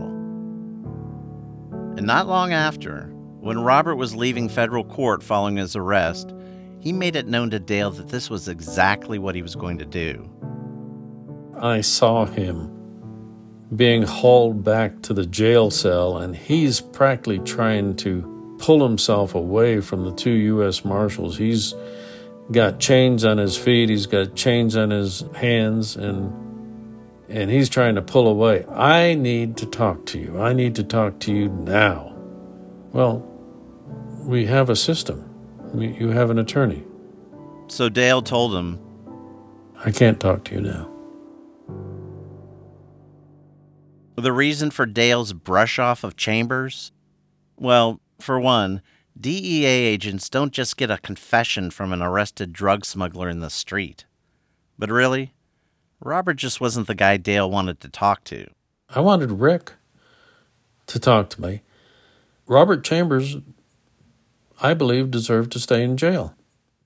And 1.97 2.07
not 2.07 2.29
long 2.29 2.53
after, 2.53 3.13
when 3.41 3.59
Robert 3.61 3.97
was 3.97 4.15
leaving 4.15 4.49
federal 4.49 4.85
court 4.85 5.23
following 5.23 5.57
his 5.57 5.75
arrest, 5.75 6.33
he 6.81 6.93
made 6.93 7.17
it 7.17 7.27
known 7.27 7.51
to 7.51 7.59
Dale 7.59 7.91
that 7.93 8.09
this 8.09 8.31
was 8.31 8.49
exactly 8.49 9.19
what 9.19 9.35
he 9.35 9.43
was 9.43 9.57
going 9.57 9.79
to 9.79 9.85
do. 9.85 10.31
I 11.61 11.81
saw 11.81 12.25
him 12.25 12.75
being 13.75 14.03
hauled 14.03 14.65
back 14.65 15.03
to 15.03 15.13
the 15.13 15.27
jail 15.27 15.71
cell, 15.71 16.19
and 16.19 16.37
he's 16.37 16.81
practically 16.81 17.41
trying 17.41 17.97
to 17.97 18.57
pull 18.59 18.87
himself 18.87 19.35
away 19.35 19.81
from 19.81 20.05
the 20.05 20.15
two 20.15 20.31
U.S. 20.31 20.85
Marshals. 20.85 21.37
He's 21.37 21.75
got 22.51 22.79
chains 22.81 23.25
on 23.25 23.39
his 23.39 23.57
feet, 23.57 23.89
he's 23.89 24.07
got 24.07 24.35
chains 24.35 24.77
on 24.77 24.91
his 24.91 25.25
hands, 25.35 25.97
and 25.97 26.33
and 27.29 27.51
he's 27.51 27.69
trying 27.69 27.95
to 27.95 28.03
pull 28.03 28.27
away. 28.27 28.65
I 28.67 29.15
need 29.15 29.57
to 29.59 29.67
talk 29.67 30.07
to 30.07 30.19
you. 30.19 30.41
I 30.41 30.53
need 30.53 30.75
to 30.77 30.85
talk 30.85 31.21
to 31.21 31.33
you 31.33 31.49
now. 31.49 32.15
Well, 32.93 33.19
we 34.23 34.47
have 34.47 34.71
a 34.71 34.77
system. 34.77 35.25
You 35.75 36.09
have 36.09 36.31
an 36.31 36.39
attorney. 36.39 36.85
So 37.69 37.89
Dale 37.89 38.23
told 38.23 38.55
him, 38.55 38.81
I 39.85 39.91
can't 39.91 40.19
talk 40.19 40.45
to 40.45 40.55
you 40.55 40.61
now. 40.63 40.91
The 44.17 44.33
reason 44.33 44.71
for 44.71 44.87
Dale's 44.87 45.33
brush 45.33 45.79
off 45.79 46.03
of 46.03 46.17
Chambers? 46.17 46.91
Well, 47.57 48.01
for 48.19 48.41
one, 48.41 48.83
DEA 49.21 49.67
agents 49.67 50.29
don't 50.29 50.53
just 50.53 50.77
get 50.77 50.91
a 50.91 50.99
confession 50.99 51.71
from 51.71 51.93
an 51.93 52.03
arrested 52.03 52.53
drug 52.53 52.85
smuggler 52.85 53.29
in 53.29 53.41
the 53.41 53.51
street. 53.51 54.07
But 54.79 54.91
really, 54.91 55.35
Robert 56.01 56.35
just 56.35 56.61
wasn't 56.61 56.87
the 56.87 56.95
guy 56.95 57.17
Dale 57.17 57.51
wanted 57.51 57.81
to 57.81 57.89
talk 57.89 58.25
to. 58.25 58.47
I 58.89 59.01
wanted 59.01 59.33
Rick 59.33 59.73
to 60.87 60.99
talk 60.99 61.31
to 61.31 61.43
me. 61.43 61.63
Robert 62.47 62.85
Chambers, 62.85 63.37
I 64.63 64.75
believe, 64.75 65.11
deserved 65.11 65.53
to 65.53 65.59
stay 65.61 65.83
in 65.83 65.97
jail. 65.97 66.35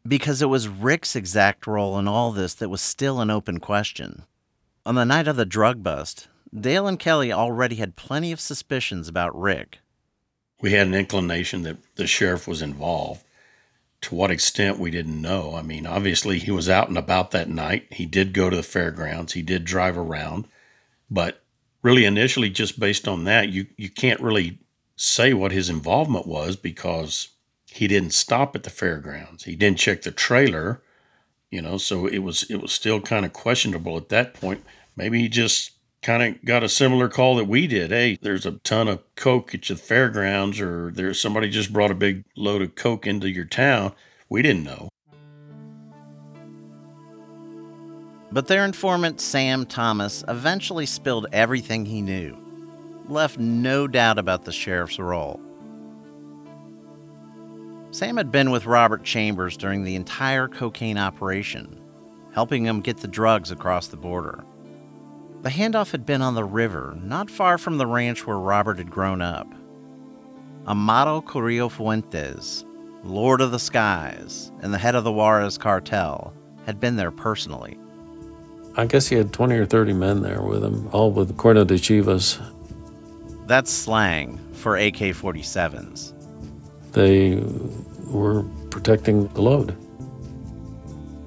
Because 0.06 0.42
it 0.42 0.48
was 0.48 0.66
Rick's 0.66 1.14
exact 1.14 1.66
role 1.66 1.98
in 1.98 2.08
all 2.08 2.32
this 2.32 2.54
that 2.54 2.68
was 2.68 2.80
still 2.80 3.20
an 3.20 3.30
open 3.30 3.60
question. 3.60 4.24
On 4.84 4.96
the 4.96 5.04
night 5.04 5.28
of 5.28 5.36
the 5.36 5.46
drug 5.46 5.82
bust, 5.82 6.26
Dale 6.58 6.88
and 6.88 6.98
Kelly 6.98 7.32
already 7.32 7.76
had 7.76 7.94
plenty 7.94 8.32
of 8.32 8.40
suspicions 8.40 9.06
about 9.06 9.38
Rick. 9.38 9.78
We 10.60 10.72
had 10.72 10.88
an 10.88 10.94
inclination 10.94 11.62
that 11.62 11.76
the 11.94 12.06
sheriff 12.06 12.48
was 12.48 12.62
involved. 12.62 13.22
To 14.02 14.14
what 14.14 14.30
extent, 14.30 14.78
we 14.78 14.90
didn't 14.90 15.20
know. 15.20 15.54
I 15.54 15.62
mean, 15.62 15.86
obviously, 15.86 16.38
he 16.38 16.50
was 16.50 16.68
out 16.68 16.88
and 16.88 16.98
about 16.98 17.30
that 17.30 17.48
night. 17.48 17.86
He 17.92 18.04
did 18.04 18.32
go 18.32 18.50
to 18.50 18.56
the 18.56 18.62
fairgrounds, 18.62 19.32
he 19.32 19.42
did 19.42 19.64
drive 19.64 19.96
around. 19.96 20.46
But 21.10 21.42
really, 21.82 22.04
initially, 22.04 22.50
just 22.50 22.80
based 22.80 23.06
on 23.06 23.24
that, 23.24 23.48
you, 23.50 23.66
you 23.76 23.90
can't 23.90 24.20
really 24.20 24.58
say 24.96 25.34
what 25.34 25.52
his 25.52 25.68
involvement 25.68 26.26
was 26.26 26.56
because 26.56 27.28
he 27.66 27.88
didn't 27.88 28.12
stop 28.12 28.54
at 28.54 28.62
the 28.62 28.70
fairgrounds. 28.70 29.44
He 29.44 29.56
didn't 29.56 29.78
check 29.78 30.02
the 30.02 30.10
trailer, 30.10 30.82
you 31.50 31.62
know, 31.62 31.78
so 31.78 32.06
it 32.06 32.18
was 32.18 32.44
it 32.50 32.56
was 32.56 32.72
still 32.72 33.00
kind 33.00 33.24
of 33.24 33.32
questionable 33.32 33.96
at 33.96 34.10
that 34.10 34.34
point. 34.34 34.64
Maybe 34.96 35.20
he 35.20 35.28
just 35.28 35.71
kind 36.02 36.22
of 36.22 36.44
got 36.44 36.64
a 36.64 36.68
similar 36.68 37.08
call 37.08 37.36
that 37.36 37.46
we 37.46 37.66
did. 37.66 37.90
Hey, 37.90 38.18
there's 38.20 38.44
a 38.44 38.52
ton 38.52 38.88
of 38.88 39.02
coke 39.14 39.54
at 39.54 39.68
your 39.68 39.78
fairgrounds, 39.78 40.60
or 40.60 40.90
there's 40.90 41.20
somebody 41.20 41.48
just 41.48 41.72
brought 41.72 41.92
a 41.92 41.94
big 41.94 42.24
load 42.36 42.60
of 42.60 42.74
coke 42.74 43.06
into 43.06 43.30
your 43.30 43.44
town. 43.44 43.92
We 44.28 44.42
didn't 44.42 44.64
know. 44.64 44.88
But 48.32 48.48
their 48.48 48.64
informant, 48.64 49.20
Sam 49.20 49.66
Thomas, 49.66 50.24
eventually 50.26 50.86
spilled 50.86 51.26
everything 51.32 51.84
he 51.84 52.00
knew, 52.00 52.36
left 53.06 53.38
no 53.38 53.86
doubt 53.86 54.18
about 54.18 54.44
the 54.44 54.52
sheriff's 54.52 54.98
role. 54.98 55.40
Sam 57.90 58.16
had 58.16 58.32
been 58.32 58.50
with 58.50 58.64
Robert 58.64 59.04
Chambers 59.04 59.58
during 59.58 59.84
the 59.84 59.96
entire 59.96 60.48
cocaine 60.48 60.96
operation, 60.96 61.78
helping 62.32 62.64
him 62.64 62.80
get 62.80 62.96
the 62.96 63.08
drugs 63.08 63.50
across 63.50 63.88
the 63.88 63.98
border. 63.98 64.42
The 65.42 65.50
handoff 65.50 65.90
had 65.90 66.06
been 66.06 66.22
on 66.22 66.36
the 66.36 66.44
river, 66.44 66.96
not 67.02 67.28
far 67.28 67.58
from 67.58 67.76
the 67.76 67.86
ranch 67.86 68.26
where 68.26 68.38
Robert 68.38 68.78
had 68.78 68.92
grown 68.92 69.20
up. 69.20 69.52
Amado 70.68 71.20
Carrillo 71.20 71.68
Fuentes, 71.68 72.64
Lord 73.02 73.40
of 73.40 73.50
the 73.50 73.58
Skies, 73.58 74.52
and 74.60 74.72
the 74.72 74.78
head 74.78 74.94
of 74.94 75.02
the 75.02 75.10
Juarez 75.10 75.58
cartel, 75.58 76.32
had 76.64 76.78
been 76.78 76.94
there 76.94 77.10
personally. 77.10 77.76
I 78.76 78.86
guess 78.86 79.08
he 79.08 79.16
had 79.16 79.32
20 79.32 79.56
or 79.56 79.66
30 79.66 79.92
men 79.94 80.22
there 80.22 80.42
with 80.42 80.62
him, 80.62 80.88
all 80.92 81.10
with 81.10 81.36
Cuerno 81.36 81.66
de 81.66 81.74
Chivas. 81.74 82.40
That's 83.48 83.72
slang 83.72 84.38
for 84.52 84.76
AK 84.76 84.94
47s. 84.94 86.12
They 86.92 87.42
were 88.06 88.44
protecting 88.70 89.26
the 89.26 89.42
load. 89.42 89.76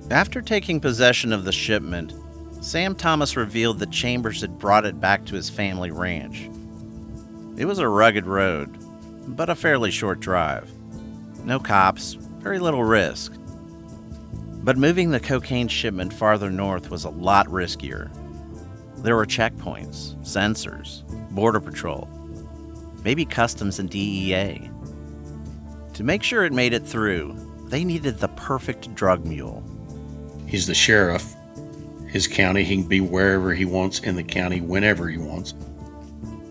After 0.09 0.41
taking 0.41 0.79
possession 0.79 1.33
of 1.33 1.43
the 1.43 1.51
shipment, 1.51 2.13
Sam 2.65 2.95
Thomas 2.95 3.37
revealed 3.37 3.77
that 3.77 3.91
Chambers 3.91 4.41
had 4.41 4.57
brought 4.57 4.87
it 4.87 4.99
back 4.99 5.23
to 5.25 5.35
his 5.35 5.51
family 5.51 5.91
ranch. 5.91 6.49
It 7.57 7.65
was 7.65 7.77
a 7.77 7.87
rugged 7.87 8.25
road, 8.25 8.75
but 9.35 9.51
a 9.51 9.55
fairly 9.55 9.91
short 9.91 10.19
drive. 10.19 10.67
No 11.43 11.59
cops, 11.59 12.13
very 12.13 12.57
little 12.57 12.83
risk. 12.83 13.33
But 14.63 14.79
moving 14.79 15.11
the 15.11 15.19
cocaine 15.19 15.67
shipment 15.67 16.11
farther 16.11 16.49
north 16.49 16.89
was 16.89 17.03
a 17.03 17.11
lot 17.11 17.45
riskier. 17.49 18.09
There 18.97 19.15
were 19.15 19.27
checkpoints, 19.27 20.15
sensors, 20.23 21.03
border 21.35 21.59
patrol, 21.59 22.09
maybe 23.03 23.25
customs 23.25 23.77
and 23.77 23.91
DEA. 23.91 24.71
To 25.93 26.03
make 26.03 26.23
sure 26.23 26.43
it 26.43 26.51
made 26.51 26.73
it 26.73 26.83
through, 26.83 27.35
they 27.67 27.83
needed 27.83 28.17
the 28.17 28.29
perfect 28.29 28.95
drug 28.95 29.23
mule. 29.23 29.63
He's 30.47 30.65
the 30.65 30.73
sheriff. 30.73 31.34
His 32.15 32.29
county, 32.29 32.63
he 32.63 32.77
can 32.77 32.87
be 32.87 33.01
wherever 33.01 33.53
he 33.53 33.65
wants 33.65 33.99
in 33.99 34.15
the 34.15 34.23
county 34.23 34.61
whenever 34.61 35.09
he 35.09 35.17
wants. 35.17 35.53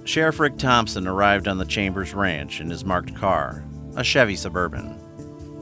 Sheriff 0.05 0.39
Rick 0.39 0.59
Thompson 0.59 1.09
arrived 1.09 1.49
on 1.49 1.57
the 1.57 1.65
Chambers 1.65 2.13
Ranch 2.13 2.61
in 2.61 2.69
his 2.69 2.85
marked 2.85 3.15
car, 3.15 3.65
a 3.97 4.05
Chevy 4.05 4.37
Suburban. 4.37 4.95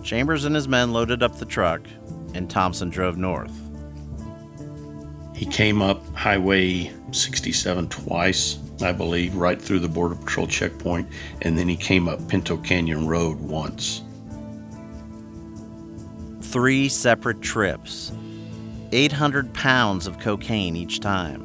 Chambers 0.02 0.44
and 0.44 0.56
his 0.56 0.66
men 0.66 0.92
loaded 0.92 1.22
up 1.22 1.38
the 1.38 1.44
truck, 1.44 1.82
and 2.34 2.50
Thompson 2.50 2.90
drove 2.90 3.16
north. 3.16 3.52
He 5.36 5.46
came 5.46 5.80
up 5.80 6.04
Highway 6.16 6.92
67 7.12 7.88
twice, 7.88 8.58
I 8.82 8.90
believe, 8.90 9.36
right 9.36 9.62
through 9.62 9.78
the 9.78 9.88
Border 9.88 10.16
Patrol 10.16 10.48
checkpoint, 10.48 11.06
and 11.42 11.56
then 11.56 11.68
he 11.68 11.76
came 11.76 12.08
up 12.08 12.26
Pinto 12.26 12.56
Canyon 12.56 13.06
Road 13.06 13.38
once. 13.38 14.02
Three 16.40 16.88
separate 16.88 17.40
trips, 17.40 18.10
800 18.92 19.52
pounds 19.54 20.06
of 20.06 20.18
cocaine 20.18 20.76
each 20.76 21.00
time. 21.00 21.42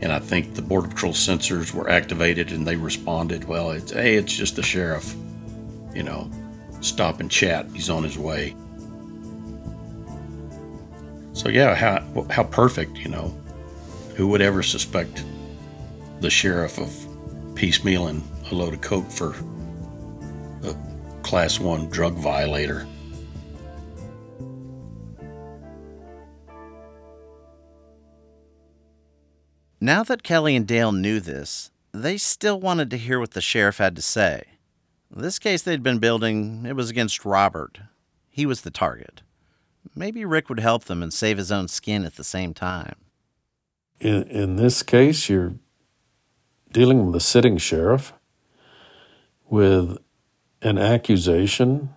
And 0.00 0.12
I 0.12 0.18
think 0.18 0.54
the 0.54 0.62
Border 0.62 0.88
Patrol 0.88 1.12
sensors 1.12 1.72
were 1.74 1.88
activated 1.88 2.52
and 2.52 2.66
they 2.66 2.76
responded, 2.76 3.44
well, 3.44 3.70
it's, 3.70 3.92
hey, 3.92 4.14
it's 4.14 4.32
just 4.32 4.56
the 4.56 4.62
sheriff. 4.62 5.14
You 5.94 6.04
know, 6.04 6.30
stop 6.80 7.20
and 7.20 7.30
chat. 7.30 7.66
He's 7.72 7.90
on 7.90 8.04
his 8.04 8.18
way. 8.18 8.54
So, 11.32 11.48
yeah, 11.48 11.74
how, 11.74 12.26
how 12.30 12.44
perfect, 12.44 12.96
you 12.98 13.08
know. 13.08 13.34
Who 14.14 14.28
would 14.28 14.42
ever 14.42 14.62
suspect 14.62 15.24
the 16.20 16.30
sheriff 16.30 16.78
of 16.78 16.88
piecemealing 17.54 18.22
a 18.50 18.54
load 18.54 18.74
of 18.74 18.80
coke 18.80 19.10
for 19.10 19.34
a 20.64 20.74
class 21.22 21.60
one 21.60 21.88
drug 21.90 22.14
violator? 22.14 22.86
Now 29.80 30.02
that 30.04 30.24
Kelly 30.24 30.56
and 30.56 30.66
Dale 30.66 30.90
knew 30.90 31.20
this, 31.20 31.70
they 31.92 32.16
still 32.16 32.58
wanted 32.58 32.90
to 32.90 32.98
hear 32.98 33.20
what 33.20 33.30
the 33.30 33.40
sheriff 33.40 33.78
had 33.78 33.94
to 33.96 34.02
say. 34.02 34.42
This 35.10 35.38
case 35.38 35.62
they'd 35.62 35.82
been 35.82 36.00
building, 36.00 36.66
it 36.66 36.74
was 36.74 36.90
against 36.90 37.24
Robert. 37.24 37.78
He 38.28 38.44
was 38.44 38.62
the 38.62 38.72
target. 38.72 39.22
Maybe 39.94 40.24
Rick 40.24 40.48
would 40.48 40.60
help 40.60 40.84
them 40.84 41.02
and 41.02 41.12
save 41.12 41.38
his 41.38 41.52
own 41.52 41.68
skin 41.68 42.04
at 42.04 42.16
the 42.16 42.24
same 42.24 42.54
time. 42.54 42.96
In, 44.00 44.24
in 44.24 44.56
this 44.56 44.82
case, 44.82 45.28
you're 45.28 45.54
dealing 46.72 47.06
with 47.06 47.16
a 47.16 47.20
sitting 47.20 47.56
sheriff 47.56 48.12
with 49.48 49.96
an 50.60 50.76
accusation 50.76 51.90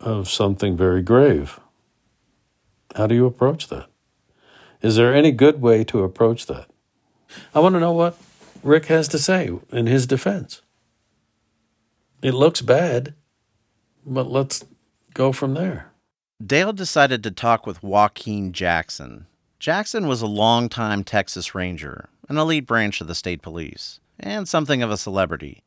of 0.00 0.28
something 0.30 0.76
very 0.76 1.02
grave. 1.02 1.60
How 2.96 3.06
do 3.06 3.14
you 3.14 3.26
approach 3.26 3.68
that? 3.68 3.86
Is 4.80 4.96
there 4.96 5.14
any 5.14 5.30
good 5.30 5.60
way 5.60 5.84
to 5.84 6.02
approach 6.02 6.46
that? 6.46 6.68
I 7.54 7.60
want 7.60 7.74
to 7.74 7.80
know 7.80 7.92
what 7.92 8.18
Rick 8.62 8.86
has 8.86 9.08
to 9.08 9.18
say 9.18 9.50
in 9.70 9.86
his 9.86 10.06
defense. 10.06 10.62
It 12.22 12.34
looks 12.34 12.62
bad, 12.62 13.14
but 14.04 14.30
let's 14.30 14.64
go 15.14 15.32
from 15.32 15.54
there. 15.54 15.92
Dale 16.44 16.72
decided 16.72 17.22
to 17.22 17.30
talk 17.30 17.66
with 17.66 17.82
Joaquin 17.82 18.52
Jackson. 18.52 19.26
Jackson 19.58 20.06
was 20.06 20.20
a 20.20 20.26
longtime 20.26 21.04
Texas 21.04 21.54
Ranger, 21.54 22.08
an 22.28 22.36
elite 22.36 22.66
branch 22.66 23.00
of 23.00 23.06
the 23.06 23.14
state 23.14 23.42
police, 23.42 24.00
and 24.20 24.48
something 24.48 24.82
of 24.82 24.90
a 24.90 24.98
celebrity. 24.98 25.62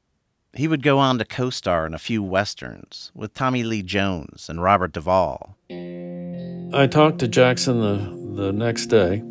He 0.54 0.68
would 0.68 0.84
go 0.84 0.98
on 1.00 1.18
to 1.20 1.26
co 1.26 1.50
star 1.50 1.86
in 1.86 1.94
a 1.94 2.00
few 2.00 2.22
westerns 2.22 3.12
with 3.16 3.34
Tommy 3.34 3.64
Lee 3.64 3.84
Jones 3.84 4.48
and 4.50 4.62
Robert 4.62 4.92
Duvall. 4.94 5.56
I 5.72 6.88
talked 6.88 7.20
to 7.20 7.28
Jackson 7.28 7.80
the, 7.80 8.44
the 8.44 8.52
next 8.52 8.88
day. 8.88 9.24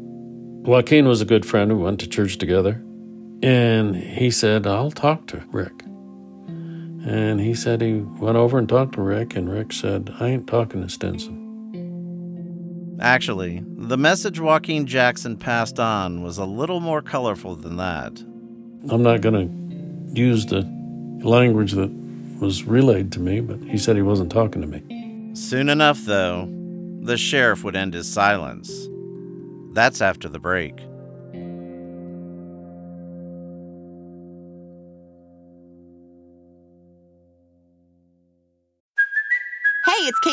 Joaquin 0.68 1.08
was 1.08 1.20
a 1.22 1.24
good 1.24 1.46
friend. 1.46 1.74
We 1.74 1.82
went 1.82 1.98
to 2.00 2.06
church 2.06 2.36
together. 2.36 2.82
And 3.42 3.96
he 3.96 4.30
said, 4.30 4.66
I'll 4.66 4.90
talk 4.90 5.26
to 5.28 5.42
Rick. 5.50 5.82
And 6.46 7.40
he 7.40 7.54
said 7.54 7.80
he 7.80 7.94
went 7.94 8.36
over 8.36 8.58
and 8.58 8.68
talked 8.68 8.96
to 8.96 9.00
Rick, 9.00 9.34
and 9.34 9.50
Rick 9.50 9.72
said, 9.72 10.12
I 10.20 10.28
ain't 10.28 10.46
talking 10.46 10.82
to 10.82 10.90
Stinson. 10.90 12.98
Actually, 13.00 13.64
the 13.64 13.96
message 13.96 14.40
Joaquin 14.40 14.86
Jackson 14.86 15.38
passed 15.38 15.80
on 15.80 16.22
was 16.22 16.36
a 16.36 16.44
little 16.44 16.80
more 16.80 17.00
colorful 17.00 17.56
than 17.56 17.78
that. 17.78 18.22
I'm 18.90 19.02
not 19.02 19.22
going 19.22 20.10
to 20.12 20.20
use 20.20 20.44
the 20.44 20.70
language 21.26 21.72
that 21.72 21.90
was 22.42 22.64
relayed 22.64 23.10
to 23.12 23.20
me, 23.20 23.40
but 23.40 23.58
he 23.60 23.78
said 23.78 23.96
he 23.96 24.02
wasn't 24.02 24.30
talking 24.30 24.60
to 24.60 24.68
me. 24.68 25.34
Soon 25.34 25.70
enough, 25.70 26.04
though, 26.04 26.46
the 27.00 27.16
sheriff 27.16 27.64
would 27.64 27.74
end 27.74 27.94
his 27.94 28.06
silence. 28.06 28.86
That's 29.78 30.02
after 30.02 30.28
the 30.28 30.40
break. 30.40 30.87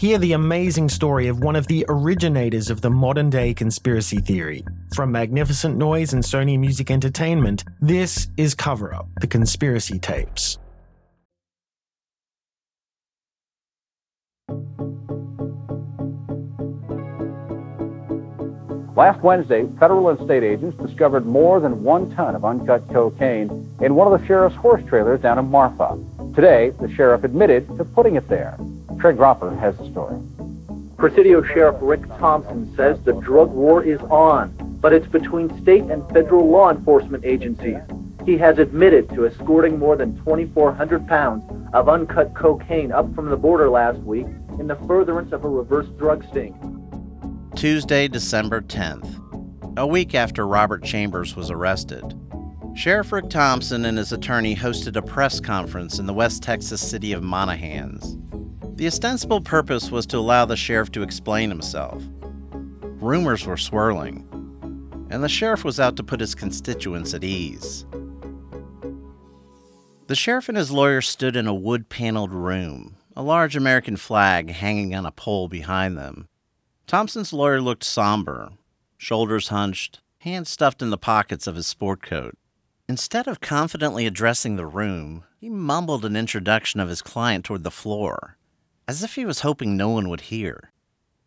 Hear 0.00 0.16
the 0.16 0.32
amazing 0.32 0.88
story 0.88 1.28
of 1.28 1.40
one 1.40 1.56
of 1.56 1.66
the 1.66 1.84
originators 1.90 2.70
of 2.70 2.80
the 2.80 2.88
modern 2.88 3.28
day 3.28 3.52
conspiracy 3.52 4.16
theory. 4.16 4.64
From 4.94 5.12
Magnificent 5.12 5.76
Noise 5.76 6.14
and 6.14 6.24
Sony 6.24 6.58
Music 6.58 6.90
Entertainment, 6.90 7.64
this 7.82 8.28
is 8.38 8.54
Cover 8.54 8.94
Up 8.94 9.10
The 9.20 9.26
Conspiracy 9.26 9.98
Tapes. 9.98 10.56
Last 18.96 19.20
Wednesday, 19.22 19.68
federal 19.78 20.08
and 20.08 20.18
state 20.24 20.42
agents 20.42 20.82
discovered 20.82 21.26
more 21.26 21.60
than 21.60 21.84
one 21.84 22.10
ton 22.16 22.34
of 22.34 22.46
uncut 22.46 22.88
cocaine 22.88 23.50
in 23.82 23.94
one 23.94 24.10
of 24.10 24.18
the 24.18 24.26
sheriff's 24.26 24.56
horse 24.56 24.82
trailers 24.88 25.20
down 25.20 25.38
in 25.38 25.50
Marfa. 25.50 25.98
Today, 26.34 26.70
the 26.80 26.90
sheriff 26.94 27.22
admitted 27.22 27.68
to 27.76 27.84
putting 27.84 28.14
it 28.16 28.26
there. 28.30 28.58
Craig 29.00 29.18
Roper 29.18 29.56
has 29.56 29.74
the 29.78 29.90
story. 29.90 30.20
Presidio 30.98 31.42
Sheriff 31.42 31.76
Rick 31.80 32.06
Thompson 32.18 32.70
says 32.76 33.00
the 33.00 33.14
drug 33.14 33.48
war 33.50 33.82
is 33.82 33.98
on, 34.02 34.54
but 34.82 34.92
it's 34.92 35.06
between 35.06 35.48
state 35.62 35.84
and 35.84 36.06
federal 36.10 36.50
law 36.50 36.70
enforcement 36.70 37.24
agencies. 37.24 37.78
He 38.26 38.36
has 38.36 38.58
admitted 38.58 39.08
to 39.14 39.26
escorting 39.26 39.78
more 39.78 39.96
than 39.96 40.18
2,400 40.18 41.08
pounds 41.08 41.42
of 41.72 41.88
uncut 41.88 42.34
cocaine 42.34 42.92
up 42.92 43.14
from 43.14 43.30
the 43.30 43.38
border 43.38 43.70
last 43.70 43.98
week 44.00 44.26
in 44.58 44.66
the 44.66 44.76
furtherance 44.86 45.32
of 45.32 45.44
a 45.44 45.48
reverse 45.48 45.88
drug 45.98 46.22
sting. 46.28 46.54
Tuesday, 47.56 48.06
December 48.06 48.60
10th, 48.60 49.16
a 49.78 49.86
week 49.86 50.14
after 50.14 50.46
Robert 50.46 50.84
Chambers 50.84 51.34
was 51.34 51.50
arrested. 51.50 52.14
Sheriff 52.74 53.12
Rick 53.12 53.30
Thompson 53.30 53.86
and 53.86 53.96
his 53.96 54.12
attorney 54.12 54.54
hosted 54.54 54.96
a 54.96 55.02
press 55.02 55.40
conference 55.40 55.98
in 55.98 56.04
the 56.04 56.12
West 56.12 56.42
Texas 56.42 56.86
city 56.86 57.14
of 57.14 57.22
Monahans. 57.22 58.20
The 58.80 58.86
ostensible 58.86 59.42
purpose 59.42 59.90
was 59.90 60.06
to 60.06 60.16
allow 60.16 60.46
the 60.46 60.56
sheriff 60.56 60.90
to 60.92 61.02
explain 61.02 61.50
himself. 61.50 62.02
Rumors 62.80 63.44
were 63.44 63.58
swirling, 63.58 64.26
and 65.10 65.22
the 65.22 65.28
sheriff 65.28 65.64
was 65.64 65.78
out 65.78 65.96
to 65.96 66.02
put 66.02 66.20
his 66.20 66.34
constituents 66.34 67.12
at 67.12 67.22
ease. 67.22 67.84
The 70.06 70.14
sheriff 70.14 70.48
and 70.48 70.56
his 70.56 70.70
lawyer 70.70 71.02
stood 71.02 71.36
in 71.36 71.46
a 71.46 71.52
wood 71.52 71.90
paneled 71.90 72.32
room, 72.32 72.96
a 73.14 73.22
large 73.22 73.54
American 73.54 73.98
flag 73.98 74.48
hanging 74.48 74.94
on 74.94 75.04
a 75.04 75.12
pole 75.12 75.46
behind 75.46 75.98
them. 75.98 76.26
Thompson's 76.86 77.34
lawyer 77.34 77.60
looked 77.60 77.84
somber, 77.84 78.48
shoulders 78.96 79.48
hunched, 79.48 80.00
hands 80.20 80.48
stuffed 80.48 80.80
in 80.80 80.88
the 80.88 80.96
pockets 80.96 81.46
of 81.46 81.56
his 81.56 81.66
sport 81.66 82.00
coat. 82.00 82.34
Instead 82.88 83.28
of 83.28 83.42
confidently 83.42 84.06
addressing 84.06 84.56
the 84.56 84.64
room, 84.64 85.24
he 85.38 85.50
mumbled 85.50 86.06
an 86.06 86.16
introduction 86.16 86.80
of 86.80 86.88
his 86.88 87.02
client 87.02 87.44
toward 87.44 87.62
the 87.62 87.70
floor, 87.70 88.38
as 88.90 89.04
if 89.04 89.14
he 89.14 89.24
was 89.24 89.42
hoping 89.42 89.76
no 89.76 89.88
one 89.88 90.08
would 90.08 90.22
hear. 90.22 90.72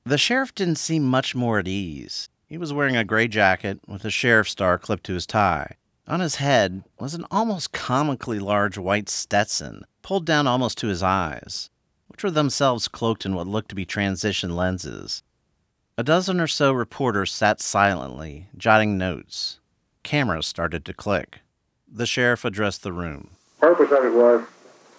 The 0.04 0.18
sheriff 0.18 0.54
didn't 0.54 0.76
seem 0.76 1.06
much 1.06 1.34
more 1.34 1.60
at 1.60 1.68
ease. 1.68 2.28
He 2.46 2.58
was 2.58 2.74
wearing 2.74 2.98
a 2.98 3.06
gray 3.06 3.30
jacket 3.30 3.80
with 3.88 4.04
a 4.04 4.10
sheriff 4.10 4.50
star 4.50 4.78
clipped 4.78 5.06
to 5.06 5.14
his 5.14 5.26
tie. 5.26 5.78
On 6.06 6.20
his 6.20 6.36
head 6.36 6.84
was 7.00 7.14
an 7.14 7.26
almost 7.32 7.72
comically 7.72 8.38
large 8.38 8.78
white 8.78 9.08
Stetson, 9.08 9.86
pulled 10.02 10.26
down 10.26 10.46
almost 10.46 10.78
to 10.80 10.88
his 10.88 11.02
eyes, 11.02 11.70
which 12.10 12.22
were 12.22 12.32
themselves 12.32 12.90
cloaked 12.90 13.26
in 13.26 13.34
what 13.34 13.48
looked 13.48 13.70
to 13.70 13.76
be 13.76 13.86
transition 13.86 14.58
lenses. 14.58 15.24
A 15.98 16.04
dozen 16.04 16.42
or 16.42 16.48
so 16.48 16.74
reporters 16.74 17.32
sat 17.32 17.62
silently, 17.62 18.48
jotting 18.58 18.98
notes. 18.98 19.62
Cameras 20.04 20.48
started 20.48 20.84
to 20.84 20.94
click. 20.94 21.40
The 21.90 22.06
sheriff 22.06 22.44
addressed 22.44 22.84
the 22.84 22.92
room. 22.92 23.30
Purpose 23.62 23.90
of 23.94 24.04
it 24.04 24.14
was 24.14 24.46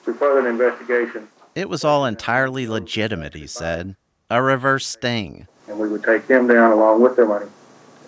to 0.07 0.14
further 0.14 0.40
an 0.40 0.46
investigation, 0.46 1.29
It 1.54 1.68
was 1.68 1.84
all 1.84 2.04
entirely 2.04 2.66
legitimate, 2.66 3.34
he 3.34 3.46
said. 3.46 3.96
A 4.28 4.42
reverse 4.42 4.86
sting. 4.86 5.46
and 5.68 5.78
we 5.78 5.88
would 5.88 6.02
take 6.02 6.26
them 6.26 6.48
down 6.48 6.72
along 6.72 7.00
with 7.00 7.14
their 7.16 7.26
money, 7.26 7.46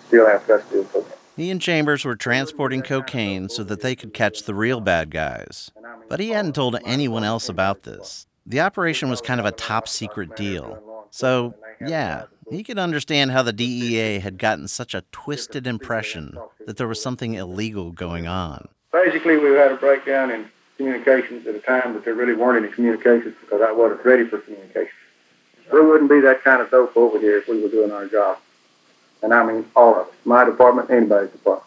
still 0.07 0.27
have 0.27 0.45
custody 0.45 0.79
of 0.79 0.91
them. 0.91 1.03
He 1.37 1.49
and 1.51 1.61
Chambers 1.61 2.03
were 2.03 2.15
transporting 2.15 2.81
cocaine 2.81 3.47
so 3.47 3.63
that 3.63 3.81
they 3.81 3.95
could 3.95 4.13
catch 4.13 4.43
the 4.43 4.55
real 4.55 4.81
bad 4.81 5.11
guys. 5.11 5.71
But 6.09 6.19
he 6.19 6.29
hadn't 6.29 6.55
told 6.55 6.77
anyone 6.83 7.23
else 7.23 7.47
about 7.47 7.83
this. 7.83 8.25
The 8.45 8.59
operation 8.59 9.09
was 9.09 9.21
kind 9.21 9.39
of 9.39 9.45
a 9.45 9.51
top 9.51 9.87
secret 9.87 10.35
deal. 10.35 10.81
So, 11.11 11.53
yeah, 11.85 12.23
he 12.49 12.63
could 12.63 12.79
understand 12.79 13.31
how 13.31 13.43
the 13.43 13.53
DEA 13.53 14.19
had 14.19 14.37
gotten 14.39 14.67
such 14.67 14.93
a 14.93 15.03
twisted 15.11 15.67
impression 15.67 16.37
that 16.65 16.77
there 16.77 16.87
was 16.87 17.01
something 17.01 17.35
illegal 17.35 17.91
going 17.91 18.27
on. 18.27 18.67
Basically, 18.91 19.37
we 19.37 19.51
had 19.51 19.71
a 19.71 19.75
breakdown 19.75 20.31
in 20.31 20.49
communications 20.77 21.45
at 21.47 21.55
a 21.55 21.59
time 21.59 21.93
that 21.93 22.05
there 22.05 22.13
really 22.13 22.33
weren't 22.33 22.63
any 22.63 22.73
communications 22.73 23.35
because 23.41 23.61
I 23.61 23.71
wasn't 23.71 24.05
ready 24.05 24.25
for 24.25 24.37
communications. 24.37 24.93
There 25.71 25.83
wouldn't 25.83 26.09
be 26.09 26.21
that 26.21 26.43
kind 26.43 26.61
of 26.61 26.71
dope 26.71 26.95
over 26.95 27.19
here 27.19 27.39
if 27.39 27.47
we 27.47 27.61
were 27.61 27.69
doing 27.69 27.91
our 27.91 28.07
job. 28.07 28.37
And 29.21 29.33
I 29.33 29.45
mean 29.45 29.65
all 29.75 29.95
of 29.99 30.07
us, 30.07 30.13
my 30.23 30.45
department, 30.45 30.89
anybody's 30.89 31.31
department. 31.31 31.65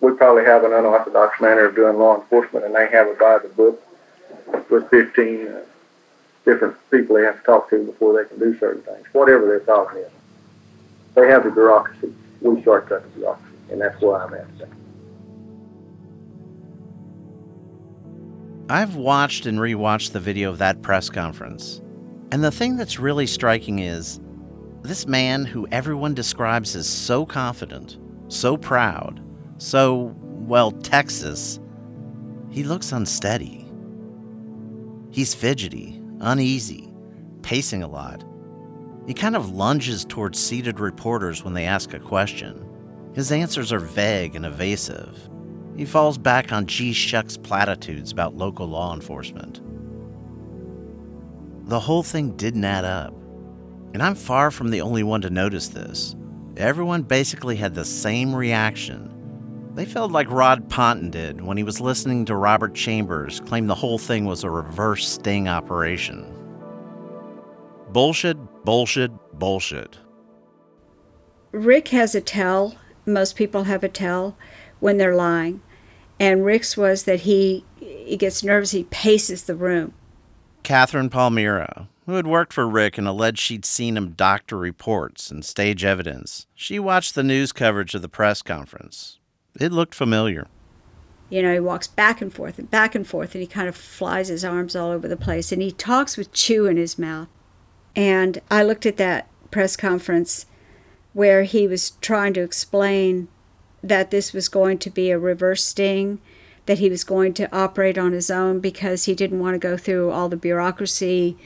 We 0.00 0.12
probably 0.12 0.44
have 0.44 0.64
an 0.64 0.72
unorthodox 0.72 1.40
manner 1.40 1.66
of 1.66 1.76
doing 1.76 1.96
law 1.96 2.20
enforcement, 2.20 2.64
and 2.66 2.74
they 2.74 2.88
have 2.90 3.06
a 3.06 3.14
by 3.14 3.38
the 3.38 3.48
book 3.48 3.80
with 4.68 4.90
15 4.90 5.46
uh, 5.46 5.60
different 6.44 6.76
people 6.90 7.16
they 7.16 7.22
have 7.22 7.38
to 7.38 7.44
talk 7.44 7.70
to 7.70 7.84
before 7.84 8.20
they 8.20 8.28
can 8.28 8.38
do 8.40 8.58
certain 8.58 8.82
things, 8.82 9.06
whatever 9.12 9.46
their 9.46 9.60
problem 9.60 9.96
is. 9.98 10.10
They 11.14 11.28
have 11.28 11.44
the 11.44 11.50
bureaucracy. 11.50 12.12
We 12.40 12.60
shortcut 12.62 13.04
the 13.04 13.08
bureaucracy, 13.20 13.56
and 13.70 13.80
that's 13.80 14.00
where 14.02 14.16
I'm 14.16 14.34
at 14.34 14.58
today. 14.58 14.72
I've 18.68 18.96
watched 18.96 19.46
and 19.46 19.58
rewatched 19.58 20.12
the 20.12 20.20
video 20.20 20.50
of 20.50 20.58
that 20.58 20.82
press 20.82 21.10
conference. 21.10 21.80
And 22.30 22.42
the 22.42 22.50
thing 22.50 22.76
that's 22.76 22.98
really 22.98 23.26
striking 23.26 23.80
is 23.80 24.20
this 24.82 25.06
man 25.06 25.44
who 25.44 25.66
everyone 25.70 26.14
describes 26.14 26.74
as 26.74 26.88
so 26.88 27.26
confident, 27.26 27.98
so 28.28 28.56
proud, 28.56 29.22
so, 29.58 30.14
well, 30.22 30.72
Texas, 30.72 31.60
he 32.50 32.64
looks 32.64 32.92
unsteady. 32.92 33.66
He's 35.10 35.34
fidgety, 35.34 36.00
uneasy, 36.20 36.92
pacing 37.42 37.82
a 37.82 37.88
lot. 37.88 38.24
He 39.06 39.14
kind 39.14 39.36
of 39.36 39.50
lunges 39.50 40.04
towards 40.04 40.38
seated 40.38 40.80
reporters 40.80 41.44
when 41.44 41.54
they 41.54 41.64
ask 41.64 41.92
a 41.92 41.98
question. 41.98 42.66
His 43.14 43.32
answers 43.32 43.72
are 43.72 43.78
vague 43.78 44.36
and 44.36 44.46
evasive. 44.46 45.28
He 45.76 45.84
falls 45.84 46.18
back 46.18 46.52
on 46.52 46.66
G 46.66 46.92
shucks 46.92 47.36
platitudes 47.36 48.12
about 48.12 48.36
local 48.36 48.66
law 48.66 48.94
enforcement. 48.94 49.60
The 51.68 51.80
whole 51.80 52.02
thing 52.02 52.36
didn't 52.36 52.64
add 52.64 52.84
up. 52.84 53.14
And 53.94 54.02
I'm 54.02 54.14
far 54.14 54.50
from 54.50 54.70
the 54.70 54.80
only 54.80 55.02
one 55.02 55.20
to 55.22 55.30
notice 55.30 55.68
this. 55.68 56.16
Everyone 56.56 57.02
basically 57.02 57.56
had 57.56 57.74
the 57.74 57.84
same 57.84 58.34
reaction. 58.34 59.08
They 59.74 59.86
felt 59.86 60.12
like 60.12 60.30
Rod 60.30 60.68
Ponton 60.68 61.10
did 61.10 61.40
when 61.40 61.56
he 61.56 61.62
was 61.62 61.80
listening 61.80 62.26
to 62.26 62.36
Robert 62.36 62.74
Chambers 62.74 63.40
claim 63.40 63.66
the 63.66 63.74
whole 63.74 63.98
thing 63.98 64.26
was 64.26 64.44
a 64.44 64.50
reverse 64.50 65.08
sting 65.08 65.48
operation. 65.48 66.26
Bullshit, 67.90 68.36
bullshit, 68.64 69.10
bullshit. 69.38 69.98
Rick 71.52 71.88
has 71.88 72.14
a 72.14 72.20
tell. 72.20 72.76
Most 73.06 73.36
people 73.36 73.64
have 73.64 73.82
a 73.82 73.88
tell 73.88 74.36
when 74.82 74.98
they're 74.98 75.14
lying. 75.14 75.62
And 76.18 76.44
Rick's 76.44 76.76
was 76.76 77.04
that 77.04 77.20
he 77.20 77.64
he 77.78 78.16
gets 78.16 78.42
nervous, 78.42 78.72
he 78.72 78.84
paces 78.84 79.44
the 79.44 79.54
room. 79.54 79.94
Catherine 80.64 81.08
Palmyra, 81.08 81.88
who 82.06 82.14
had 82.14 82.26
worked 82.26 82.52
for 82.52 82.68
Rick 82.68 82.98
and 82.98 83.06
alleged 83.06 83.38
she'd 83.38 83.64
seen 83.64 83.96
him 83.96 84.10
doctor 84.10 84.58
reports 84.58 85.30
and 85.30 85.44
stage 85.44 85.84
evidence, 85.84 86.46
she 86.54 86.78
watched 86.78 87.14
the 87.14 87.22
news 87.22 87.52
coverage 87.52 87.94
of 87.94 88.02
the 88.02 88.08
press 88.08 88.42
conference. 88.42 89.18
It 89.58 89.72
looked 89.72 89.94
familiar. 89.94 90.48
You 91.30 91.42
know, 91.42 91.52
he 91.52 91.60
walks 91.60 91.86
back 91.86 92.20
and 92.20 92.32
forth 92.32 92.58
and 92.58 92.70
back 92.70 92.94
and 92.94 93.06
forth, 93.06 93.34
and 93.34 93.40
he 93.40 93.46
kind 93.46 93.68
of 93.68 93.76
flies 93.76 94.28
his 94.28 94.44
arms 94.44 94.76
all 94.76 94.90
over 94.90 95.08
the 95.08 95.16
place, 95.16 95.52
and 95.52 95.62
he 95.62 95.70
talks 95.70 96.16
with 96.16 96.32
chew 96.32 96.66
in 96.66 96.76
his 96.76 96.98
mouth. 96.98 97.28
And 97.94 98.40
I 98.50 98.62
looked 98.62 98.84
at 98.84 98.96
that 98.98 99.28
press 99.50 99.76
conference 99.76 100.46
where 101.12 101.44
he 101.44 101.68
was 101.68 101.92
trying 102.00 102.34
to 102.34 102.42
explain 102.42 103.28
that 103.82 104.10
this 104.10 104.32
was 104.32 104.48
going 104.48 104.78
to 104.78 104.90
be 104.90 105.10
a 105.10 105.18
reverse 105.18 105.64
sting, 105.64 106.20
that 106.66 106.78
he 106.78 106.88
was 106.88 107.04
going 107.04 107.34
to 107.34 107.54
operate 107.56 107.98
on 107.98 108.12
his 108.12 108.30
own 108.30 108.60
because 108.60 109.04
he 109.04 109.14
didn't 109.14 109.40
want 109.40 109.54
to 109.54 109.58
go 109.58 109.76
through 109.76 110.10
all 110.10 110.28
the 110.28 110.36
bureaucracy, 110.36 111.36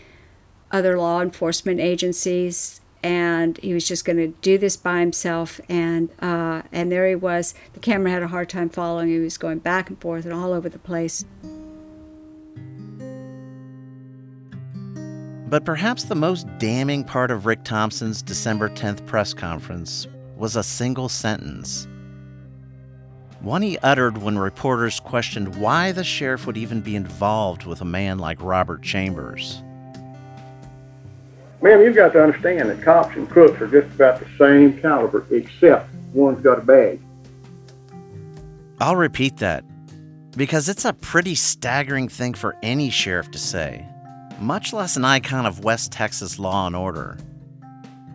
other 0.71 0.99
law 0.99 1.23
enforcement 1.23 1.81
agencies, 1.81 2.81
and 3.03 3.59
he 3.59 3.73
was 3.73 3.87
just 3.87 4.05
going 4.05 4.17
to 4.17 4.29
do 4.41 4.59
this 4.59 4.77
by 4.77 5.01
himself. 5.01 5.61
And 5.69 6.11
uh, 6.21 6.63
and 6.73 6.91
there 6.91 7.09
he 7.09 7.15
was. 7.15 7.55
The 7.73 7.81
camera 7.81 8.11
had 8.11 8.23
a 8.23 8.29
hard 8.29 8.49
time 8.49 8.69
following. 8.69 9.09
Him, 9.09 9.19
he 9.19 9.25
was 9.25 9.39
going 9.39 9.61
back 9.61 9.89
and 9.89 10.01
forth 10.01 10.25
and 10.25 10.35
all 10.35 10.53
over 10.53 10.69
the 10.69 10.79
place. 10.79 11.25
But 15.49 15.65
perhaps 15.65 16.05
the 16.05 16.17
most 16.17 16.49
damning 16.59 17.05
part 17.05 17.31
of 17.31 17.47
Rick 17.47 17.63
Thompson's 17.63 18.21
December 18.21 18.69
10th 18.69 19.07
press 19.07 19.33
conference 19.33 20.09
was 20.37 20.57
a 20.57 20.65
single 20.65 21.09
sentence. 21.09 21.87
One 23.41 23.63
he 23.63 23.79
uttered 23.79 24.19
when 24.19 24.39
reporters 24.39 24.99
questioned 24.99 25.57
why 25.57 25.93
the 25.93 26.05
sheriff 26.05 26.47
would 26.47 26.57
even 26.57 26.81
be 26.81 26.97
involved 26.97 27.65
with 27.65 27.81
a 27.81 27.85
man 27.85 28.19
like 28.19 28.43
Robert 28.43 28.83
Chambers. 28.83 29.63
Ma'am, 31.63 31.81
you've 31.81 31.97
got 31.97 32.13
to 32.13 32.23
understand 32.23 32.69
that 32.69 32.83
cops 32.83 33.17
and 33.17 33.29
crooks 33.29 33.61
are 33.61 33.67
just 33.69 33.95
about 33.95 34.21
the 34.21 34.27
same 34.39 34.79
caliber, 34.81 35.25
except 35.31 35.91
one's 36.13 36.41
got 36.41 36.59
a 36.59 36.63
badge. 36.63 37.01
I'll 38.79 38.97
repeat 38.97 39.39
that 39.39 39.65
because 40.37 40.69
it's 40.69 40.85
a 40.85 40.93
pretty 40.93 41.35
staggering 41.35 42.09
thing 42.09 42.35
for 42.35 42.57
any 42.63 42.91
sheriff 42.91 43.31
to 43.31 43.39
say, 43.39 43.87
much 44.39 44.73
less 44.73 44.97
an 44.97 45.05
icon 45.05 45.47
of 45.47 45.65
West 45.65 45.93
Texas 45.93 46.39
law 46.39 46.67
and 46.67 46.77
order. 46.77 47.17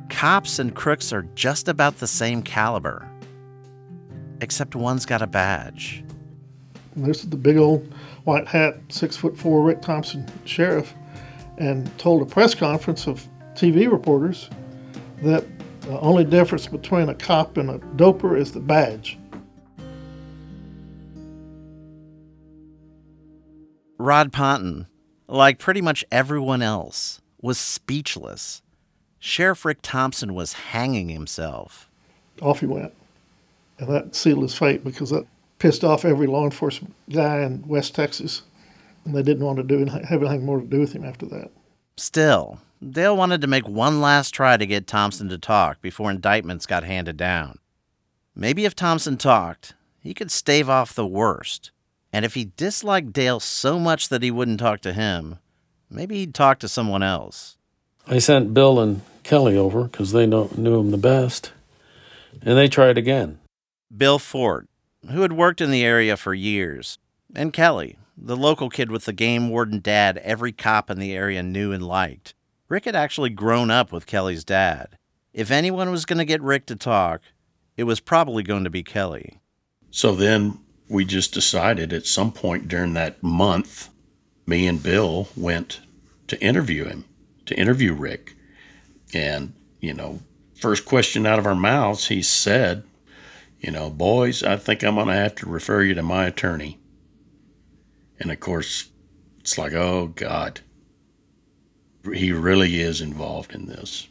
Cops 0.09 0.59
and 0.59 0.75
crooks 0.75 1.11
are 1.11 1.23
just 1.33 1.67
about 1.67 1.97
the 1.97 2.07
same 2.07 2.43
caliber, 2.43 3.10
except 4.41 4.75
one's 4.75 5.05
got 5.05 5.21
a 5.21 5.27
badge. 5.27 6.03
This 6.95 7.23
is 7.23 7.29
the 7.29 7.37
big 7.37 7.57
old 7.57 7.93
white 8.25 8.47
hat, 8.47 8.77
six 8.89 9.15
foot 9.15 9.37
four 9.37 9.61
Rick 9.61 9.81
Thompson 9.81 10.27
sheriff, 10.43 10.93
and 11.57 11.97
told 11.97 12.21
a 12.21 12.25
press 12.25 12.53
conference 12.53 13.07
of 13.07 13.25
TV 13.53 13.89
reporters 13.89 14.49
that 15.21 15.45
the 15.81 15.99
only 15.99 16.25
difference 16.25 16.67
between 16.67 17.09
a 17.09 17.15
cop 17.15 17.57
and 17.57 17.69
a 17.69 17.79
doper 17.95 18.37
is 18.37 18.51
the 18.51 18.59
badge. 18.59 19.17
Rod 23.97 24.33
Ponton, 24.33 24.87
like 25.27 25.59
pretty 25.59 25.81
much 25.81 26.03
everyone 26.11 26.61
else, 26.61 27.21
was 27.39 27.57
speechless. 27.57 28.61
Sheriff 29.19 29.63
Rick 29.63 29.79
Thompson 29.83 30.33
was 30.33 30.53
hanging 30.53 31.09
himself. 31.09 31.89
Off 32.41 32.59
he 32.59 32.65
went. 32.65 32.91
And 33.81 33.89
that 33.89 34.15
sealed 34.15 34.43
his 34.43 34.55
fate 34.55 34.83
because 34.83 35.09
that 35.09 35.25
pissed 35.57 35.83
off 35.83 36.05
every 36.05 36.27
law 36.27 36.45
enforcement 36.45 36.93
guy 37.09 37.41
in 37.41 37.67
West 37.67 37.95
Texas. 37.95 38.43
And 39.03 39.15
they 39.15 39.23
didn't 39.23 39.43
want 39.43 39.57
to 39.57 39.63
do 39.63 39.83
have 39.85 40.21
anything 40.21 40.45
more 40.45 40.59
to 40.59 40.65
do 40.65 40.79
with 40.79 40.93
him 40.93 41.03
after 41.03 41.25
that. 41.25 41.49
Still, 41.97 42.59
Dale 42.87 43.17
wanted 43.17 43.41
to 43.41 43.47
make 43.47 43.67
one 43.67 43.99
last 43.99 44.35
try 44.35 44.55
to 44.55 44.67
get 44.67 44.85
Thompson 44.85 45.29
to 45.29 45.39
talk 45.39 45.81
before 45.81 46.11
indictments 46.11 46.67
got 46.67 46.83
handed 46.83 47.17
down. 47.17 47.57
Maybe 48.35 48.65
if 48.65 48.75
Thompson 48.75 49.17
talked, 49.17 49.73
he 49.99 50.13
could 50.13 50.29
stave 50.29 50.69
off 50.69 50.93
the 50.93 51.07
worst. 51.07 51.71
And 52.13 52.23
if 52.23 52.35
he 52.35 52.51
disliked 52.55 53.13
Dale 53.13 53.39
so 53.39 53.79
much 53.79 54.09
that 54.09 54.21
he 54.21 54.29
wouldn't 54.29 54.59
talk 54.59 54.81
to 54.81 54.93
him, 54.93 55.39
maybe 55.89 56.17
he'd 56.17 56.35
talk 56.35 56.59
to 56.59 56.67
someone 56.67 57.01
else. 57.01 57.57
I 58.05 58.19
sent 58.19 58.53
Bill 58.53 58.79
and 58.79 59.01
Kelly 59.23 59.57
over 59.57 59.85
because 59.85 60.11
they 60.11 60.27
know, 60.27 60.51
knew 60.55 60.79
him 60.79 60.91
the 60.91 60.97
best, 60.97 61.51
and 62.43 62.55
they 62.55 62.67
tried 62.67 62.99
again. 62.99 63.39
Bill 63.95 64.19
Ford, 64.19 64.67
who 65.09 65.21
had 65.21 65.33
worked 65.33 65.61
in 65.61 65.71
the 65.71 65.83
area 65.83 66.15
for 66.15 66.33
years, 66.33 66.97
and 67.35 67.53
Kelly, 67.53 67.97
the 68.17 68.37
local 68.37 68.69
kid 68.69 68.91
with 68.91 69.05
the 69.05 69.13
game 69.13 69.49
warden 69.49 69.79
dad 69.79 70.17
every 70.19 70.51
cop 70.51 70.89
in 70.89 70.99
the 70.99 71.13
area 71.13 71.41
knew 71.41 71.71
and 71.71 71.85
liked. 71.85 72.33
Rick 72.69 72.85
had 72.85 72.95
actually 72.95 73.29
grown 73.29 73.69
up 73.71 73.91
with 73.91 74.05
Kelly's 74.05 74.43
dad. 74.43 74.97
If 75.33 75.51
anyone 75.51 75.91
was 75.91 76.05
going 76.05 76.19
to 76.19 76.25
get 76.25 76.41
Rick 76.41 76.67
to 76.67 76.75
talk, 76.75 77.21
it 77.75 77.83
was 77.83 77.99
probably 77.99 78.43
going 78.43 78.63
to 78.63 78.69
be 78.69 78.83
Kelly. 78.83 79.39
So 79.89 80.15
then 80.15 80.59
we 80.87 81.03
just 81.03 81.33
decided 81.33 81.91
at 81.91 82.05
some 82.05 82.31
point 82.31 82.67
during 82.67 82.93
that 82.93 83.21
month, 83.23 83.89
me 84.45 84.67
and 84.67 84.81
Bill 84.81 85.27
went 85.35 85.81
to 86.27 86.41
interview 86.41 86.85
him, 86.85 87.05
to 87.45 87.55
interview 87.55 87.93
Rick. 87.93 88.35
And, 89.13 89.53
you 89.79 89.93
know, 89.93 90.19
first 90.55 90.85
question 90.85 91.25
out 91.25 91.39
of 91.39 91.47
our 91.47 91.55
mouths, 91.55 92.07
he 92.07 92.21
said, 92.21 92.83
you 93.61 93.69
know, 93.69 93.91
boys, 93.91 94.41
I 94.41 94.57
think 94.57 94.83
I'm 94.83 94.95
going 94.95 95.07
to 95.07 95.13
have 95.13 95.35
to 95.35 95.49
refer 95.49 95.83
you 95.83 95.93
to 95.93 96.01
my 96.01 96.25
attorney. 96.25 96.79
And 98.19 98.31
of 98.31 98.39
course, 98.39 98.89
it's 99.39 99.57
like, 99.57 99.73
oh, 99.73 100.07
God. 100.07 100.61
He 102.11 102.31
really 102.31 102.81
is 102.81 103.01
involved 103.01 103.53
in 103.53 103.67
this. 103.67 104.07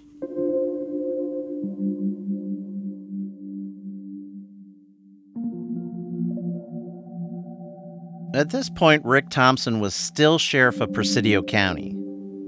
At 8.32 8.50
this 8.50 8.70
point, 8.70 9.04
Rick 9.04 9.30
Thompson 9.30 9.80
was 9.80 9.92
still 9.92 10.38
sheriff 10.38 10.80
of 10.80 10.92
Presidio 10.92 11.42
County, 11.42 11.96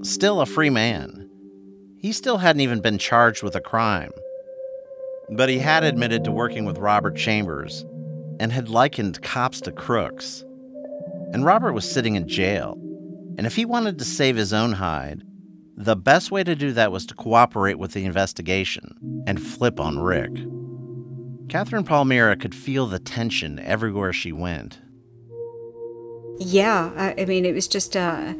still 0.04 0.40
a 0.40 0.46
free 0.46 0.70
man. 0.70 1.28
He 1.98 2.12
still 2.12 2.38
hadn't 2.38 2.60
even 2.60 2.80
been 2.80 2.98
charged 2.98 3.42
with 3.42 3.56
a 3.56 3.60
crime. 3.60 4.12
But 5.36 5.48
he 5.48 5.58
had 5.58 5.84
admitted 5.84 6.24
to 6.24 6.32
working 6.32 6.64
with 6.64 6.78
Robert 6.78 7.16
Chambers 7.16 7.84
and 8.38 8.52
had 8.52 8.68
likened 8.68 9.22
cops 9.22 9.60
to 9.62 9.72
crooks. 9.72 10.44
And 11.32 11.44
Robert 11.44 11.72
was 11.72 11.90
sitting 11.90 12.16
in 12.16 12.28
jail. 12.28 12.76
And 13.38 13.46
if 13.46 13.56
he 13.56 13.64
wanted 13.64 13.98
to 13.98 14.04
save 14.04 14.36
his 14.36 14.52
own 14.52 14.72
hide, 14.72 15.22
the 15.76 15.96
best 15.96 16.30
way 16.30 16.44
to 16.44 16.54
do 16.54 16.72
that 16.72 16.92
was 16.92 17.06
to 17.06 17.14
cooperate 17.14 17.78
with 17.78 17.92
the 17.92 18.04
investigation 18.04 19.24
and 19.26 19.42
flip 19.42 19.80
on 19.80 19.98
Rick. 19.98 20.32
Catherine 21.48 21.84
Palmyra 21.84 22.36
could 22.36 22.54
feel 22.54 22.86
the 22.86 22.98
tension 22.98 23.58
everywhere 23.58 24.12
she 24.12 24.32
went. 24.32 24.80
Yeah, 26.38 26.92
I, 26.96 27.22
I 27.22 27.24
mean, 27.24 27.44
it 27.44 27.54
was 27.54 27.68
just, 27.68 27.96
uh, 27.96 28.34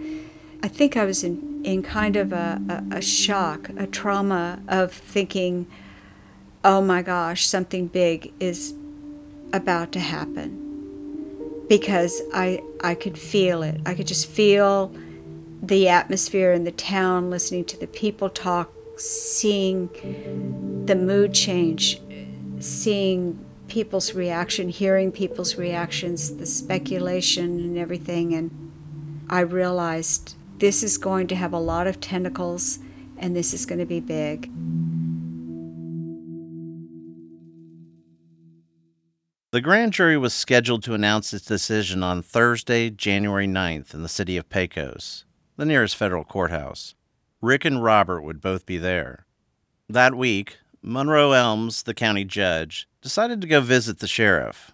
I 0.62 0.68
think 0.68 0.97
I 0.97 1.05
was 1.05 1.24
in, 1.24 1.62
in 1.64 1.82
kind 1.82 2.16
of 2.16 2.32
a, 2.32 2.61
a, 2.68 2.97
a 2.97 3.03
shock, 3.03 3.70
a 3.76 3.86
trauma 3.86 4.61
of 4.68 4.93
thinking, 4.93 5.66
oh 6.64 6.80
my 6.80 7.02
gosh, 7.02 7.46
something 7.46 7.86
big 7.88 8.32
is 8.40 8.74
about 9.52 9.92
to 9.92 10.00
happen. 10.00 10.58
Because 11.68 12.20
I, 12.34 12.62
I 12.82 12.94
could 12.94 13.16
feel 13.16 13.62
it. 13.62 13.80
I 13.86 13.94
could 13.94 14.06
just 14.06 14.26
feel 14.26 14.92
the 15.62 15.88
atmosphere 15.88 16.52
in 16.52 16.64
the 16.64 16.72
town, 16.72 17.30
listening 17.30 17.64
to 17.66 17.78
the 17.78 17.86
people 17.86 18.28
talk, 18.28 18.70
seeing 18.96 19.88
the 20.86 20.96
mood 20.96 21.32
change, 21.32 22.00
seeing 22.58 23.44
people's 23.68 24.12
reaction, 24.12 24.68
hearing 24.68 25.12
people's 25.12 25.56
reactions, 25.56 26.36
the 26.36 26.46
speculation 26.46 27.58
and 27.58 27.78
everything. 27.78 28.34
And 28.34 28.72
I 29.30 29.40
realized 29.40 30.34
this 30.58 30.82
is 30.82 30.98
going 30.98 31.26
to 31.28 31.36
have 31.36 31.52
a 31.52 31.58
lot 31.58 31.86
of 31.86 32.00
tentacles 32.00 32.80
and 33.16 33.34
this 33.34 33.54
is 33.54 33.64
going 33.64 33.78
to 33.78 33.86
be 33.86 34.00
big. 34.00 34.50
The 39.53 39.61
grand 39.61 39.92
jury 39.92 40.16
was 40.16 40.32
scheduled 40.32 40.82
to 40.84 40.94
announce 40.94 41.34
its 41.34 41.44
decision 41.44 42.03
on 42.03 42.22
Thursday, 42.22 42.88
January 42.88 43.46
9th, 43.46 43.92
in 43.92 44.03
the 44.03 44.09
city 44.09 44.38
of 44.38 44.48
Pecos, 44.48 45.26
the 45.59 45.66
nearest 45.66 45.94
federal 45.94 46.24
courthouse. 46.24 46.94
Rick 47.42 47.66
and 47.66 47.84
Robert 47.84 48.22
would 48.22 48.40
both 48.40 48.64
be 48.64 48.78
there. 48.78 49.26
That 49.90 50.14
week, 50.14 50.57
Monroe 50.80 51.32
Elms, 51.32 51.82
the 51.82 51.92
county 51.92 52.24
judge, 52.24 52.88
decided 53.03 53.42
to 53.42 53.46
go 53.46 53.61
visit 53.61 53.98
the 53.98 54.07
sheriff. 54.07 54.72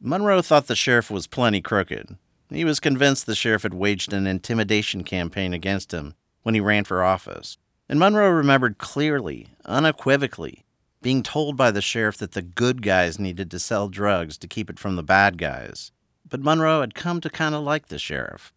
Monroe 0.00 0.42
thought 0.42 0.68
the 0.68 0.76
sheriff 0.76 1.10
was 1.10 1.26
plenty 1.26 1.60
crooked. 1.60 2.16
He 2.50 2.64
was 2.64 2.78
convinced 2.78 3.26
the 3.26 3.34
sheriff 3.34 3.64
had 3.64 3.74
waged 3.74 4.12
an 4.12 4.28
intimidation 4.28 5.02
campaign 5.02 5.52
against 5.52 5.92
him 5.92 6.14
when 6.44 6.54
he 6.54 6.60
ran 6.60 6.84
for 6.84 7.02
office. 7.02 7.58
And 7.88 7.98
Monroe 7.98 8.30
remembered 8.30 8.78
clearly, 8.78 9.48
unequivocally, 9.64 10.64
being 11.02 11.22
told 11.22 11.56
by 11.56 11.70
the 11.70 11.80
sheriff 11.80 12.18
that 12.18 12.32
the 12.32 12.42
good 12.42 12.82
guys 12.82 13.18
needed 13.18 13.50
to 13.50 13.58
sell 13.58 13.88
drugs 13.88 14.36
to 14.38 14.46
keep 14.46 14.68
it 14.68 14.78
from 14.78 14.96
the 14.96 15.02
bad 15.02 15.38
guys. 15.38 15.92
But 16.28 16.40
Monroe 16.40 16.80
had 16.80 16.94
come 16.94 17.20
to 17.22 17.30
kind 17.30 17.54
of 17.54 17.62
like 17.62 17.88
the 17.88 17.98
sheriff. 17.98 18.52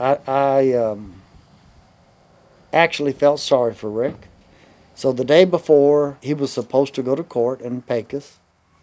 I, 0.00 0.18
I 0.26 0.72
um, 0.72 1.22
actually 2.72 3.12
felt 3.12 3.40
sorry 3.40 3.74
for 3.74 3.90
Rick. 3.90 4.28
So 4.94 5.12
the 5.12 5.24
day 5.24 5.44
before 5.44 6.18
he 6.20 6.34
was 6.34 6.52
supposed 6.52 6.94
to 6.94 7.02
go 7.02 7.14
to 7.14 7.22
court 7.22 7.60
in 7.60 7.82
Pecos, 7.82 8.38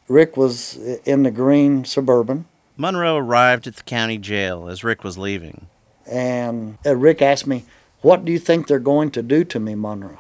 Rick 0.08 0.38
was 0.38 0.78
in 1.04 1.24
the 1.24 1.32
green 1.32 1.84
Suburban. 1.84 2.46
Monroe 2.78 3.18
arrived 3.18 3.68
at 3.68 3.76
the 3.76 3.84
county 3.84 4.18
jail 4.18 4.68
as 4.68 4.84
Rick 4.84 5.04
was 5.04 5.18
leaving. 5.18 5.68
And 6.10 6.78
uh, 6.86 6.96
Rick 6.96 7.22
asked 7.22 7.48
me, 7.48 7.66
What 8.02 8.24
do 8.24 8.32
you 8.32 8.40
think 8.40 8.68
they're 8.68 8.80
going 8.80 9.12
to 9.12 9.24
do 9.24 9.44
to 9.46 9.60
me, 9.60 9.76
Monroe? 9.76 10.20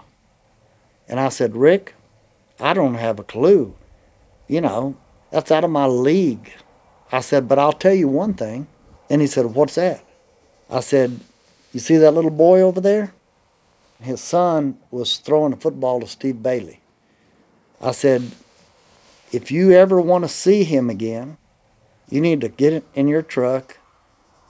And 1.07 1.19
I 1.19 1.29
said, 1.29 1.55
Rick, 1.55 1.93
I 2.59 2.73
don't 2.73 2.95
have 2.95 3.19
a 3.19 3.23
clue. 3.23 3.75
You 4.47 4.61
know, 4.61 4.95
that's 5.31 5.51
out 5.51 5.63
of 5.63 5.71
my 5.71 5.85
league. 5.85 6.51
I 7.11 7.19
said, 7.19 7.47
but 7.47 7.59
I'll 7.59 7.73
tell 7.73 7.93
you 7.93 8.07
one 8.07 8.33
thing. 8.33 8.67
And 9.09 9.21
he 9.21 9.27
said, 9.27 9.45
what's 9.47 9.75
that? 9.75 10.03
I 10.69 10.79
said, 10.79 11.19
you 11.73 11.79
see 11.79 11.97
that 11.97 12.13
little 12.13 12.31
boy 12.31 12.61
over 12.61 12.79
there? 12.81 13.13
His 14.01 14.21
son 14.21 14.77
was 14.91 15.17
throwing 15.17 15.53
a 15.53 15.57
football 15.57 15.99
to 15.99 16.07
Steve 16.07 16.41
Bailey. 16.41 16.81
I 17.81 17.91
said, 17.91 18.31
if 19.31 19.51
you 19.51 19.71
ever 19.71 19.99
want 19.99 20.23
to 20.23 20.29
see 20.29 20.63
him 20.63 20.89
again, 20.89 21.37
you 22.09 22.21
need 22.21 22.41
to 22.41 22.49
get 22.49 22.73
it 22.73 22.85
in 22.93 23.07
your 23.07 23.21
truck. 23.21 23.77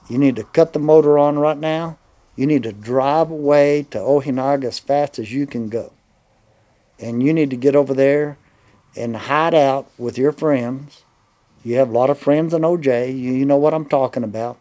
You 0.09 0.17
need 0.17 0.35
to 0.35 0.43
cut 0.43 0.73
the 0.73 0.79
motor 0.79 1.17
on 1.17 1.39
right 1.39 1.57
now. 1.57 1.97
You 2.35 2.45
need 2.45 2.63
to 2.63 2.73
drive 2.73 3.31
away 3.31 3.87
to 3.91 3.97
Ojinaga 3.97 4.65
as 4.65 4.79
fast 4.79 5.19
as 5.19 5.33
you 5.33 5.47
can 5.47 5.69
go 5.69 5.94
and 6.99 7.21
you 7.21 7.33
need 7.33 7.49
to 7.49 7.57
get 7.57 7.75
over 7.75 7.93
there 7.93 8.37
and 8.95 9.15
hide 9.15 9.53
out 9.53 9.89
with 9.97 10.17
your 10.17 10.31
friends. 10.31 11.03
You 11.63 11.75
have 11.77 11.89
a 11.89 11.93
lot 11.93 12.09
of 12.09 12.19
friends 12.19 12.53
in 12.53 12.61
OJ. 12.61 13.09
You, 13.09 13.33
you 13.33 13.45
know 13.45 13.57
what 13.57 13.73
I'm 13.73 13.85
talking 13.85 14.23
about. 14.23 14.57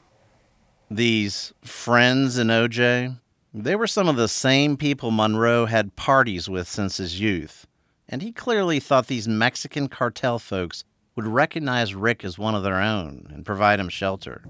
These 0.91 1.53
friends 1.63 2.39
in 2.39 2.49
OJ, 2.49 3.19
they 3.53 3.77
were 3.77 3.87
some 3.87 4.09
of 4.09 4.17
the 4.17 4.29
same 4.29 4.77
people 4.77 5.11
Monroe 5.11 5.67
had 5.67 5.97
parties 5.97 6.49
with 6.49 6.69
since 6.69 6.97
his 6.97 7.21
youth. 7.21 7.67
And 8.09 8.23
he 8.23 8.33
clearly 8.33 8.81
thought 8.81 9.07
these 9.07 9.29
Mexican 9.29 9.89
cartel 9.89 10.39
folks 10.39 10.85
would 11.17 11.27
recognize 11.27 11.95
Rick 11.95 12.25
as 12.25 12.39
one 12.39 12.55
of 12.55 12.63
their 12.63 12.81
own 12.81 13.31
and 13.33 13.47
provide 13.47 13.81
him 13.81 13.89
shelter. 13.89 14.43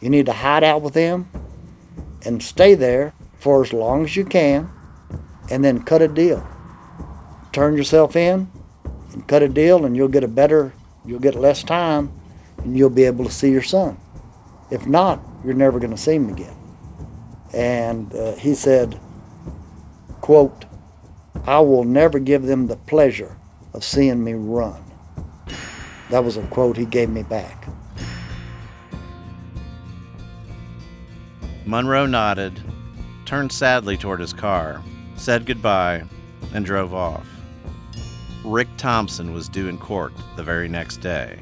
You 0.00 0.10
need 0.10 0.26
to 0.26 0.32
hide 0.32 0.64
out 0.64 0.82
with 0.82 0.94
them 0.94 1.28
and 2.24 2.42
stay 2.42 2.74
there 2.74 3.14
for 3.38 3.62
as 3.62 3.72
long 3.72 4.04
as 4.04 4.16
you 4.16 4.24
can 4.24 4.70
and 5.50 5.64
then 5.64 5.82
cut 5.82 6.02
a 6.02 6.08
deal 6.08 6.46
turn 7.58 7.76
yourself 7.76 8.14
in 8.14 8.48
and 9.12 9.26
cut 9.26 9.42
a 9.42 9.48
deal 9.48 9.84
and 9.84 9.96
you'll 9.96 10.06
get 10.06 10.22
a 10.22 10.28
better 10.28 10.72
you'll 11.04 11.18
get 11.18 11.34
less 11.34 11.64
time 11.64 12.08
and 12.58 12.78
you'll 12.78 12.88
be 12.88 13.02
able 13.02 13.24
to 13.24 13.32
see 13.32 13.50
your 13.50 13.62
son. 13.62 13.98
If 14.70 14.86
not 14.86 15.20
you're 15.44 15.54
never 15.54 15.80
going 15.80 15.90
to 15.90 15.96
see 15.96 16.14
him 16.14 16.28
again. 16.28 16.54
And 17.52 18.14
uh, 18.14 18.36
he 18.36 18.54
said 18.54 19.00
quote 20.20 20.66
i 21.46 21.58
will 21.58 21.82
never 21.82 22.20
give 22.20 22.42
them 22.42 22.68
the 22.68 22.76
pleasure 22.76 23.36
of 23.74 23.82
seeing 23.82 24.22
me 24.22 24.34
run. 24.34 24.80
That 26.10 26.22
was 26.22 26.36
a 26.36 26.42
quote 26.46 26.76
he 26.76 26.84
gave 26.84 27.10
me 27.10 27.24
back. 27.24 27.66
Monroe 31.66 32.06
nodded 32.06 32.62
turned 33.24 33.50
sadly 33.50 33.96
toward 33.96 34.20
his 34.20 34.32
car 34.32 34.80
said 35.16 35.44
goodbye 35.44 36.04
and 36.54 36.64
drove 36.64 36.94
off 36.94 37.37
Rick 38.48 38.68
Thompson 38.78 39.34
was 39.34 39.46
due 39.46 39.68
in 39.68 39.76
court 39.76 40.14
the 40.36 40.42
very 40.42 40.68
next 40.68 40.98
day. 40.98 41.38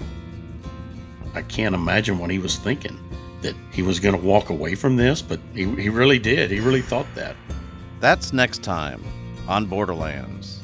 I 1.34 1.42
can't 1.42 1.74
imagine 1.74 2.18
what 2.18 2.30
he 2.30 2.40
was 2.40 2.57
thinking 2.57 2.98
that 3.42 3.54
he 3.70 3.82
was 3.82 4.00
going 4.00 4.18
to 4.18 4.20
walk 4.20 4.50
away 4.50 4.74
from 4.74 4.96
this, 4.96 5.22
but 5.22 5.38
he, 5.54 5.64
he 5.76 5.88
really 5.88 6.18
did. 6.18 6.50
He 6.50 6.59
really 6.59 6.82
thought 6.82 7.07
that. 7.14 7.36
That's 8.00 8.32
next 8.32 8.64
time 8.64 9.04
on 9.46 9.66
Borderlands. 9.66 10.61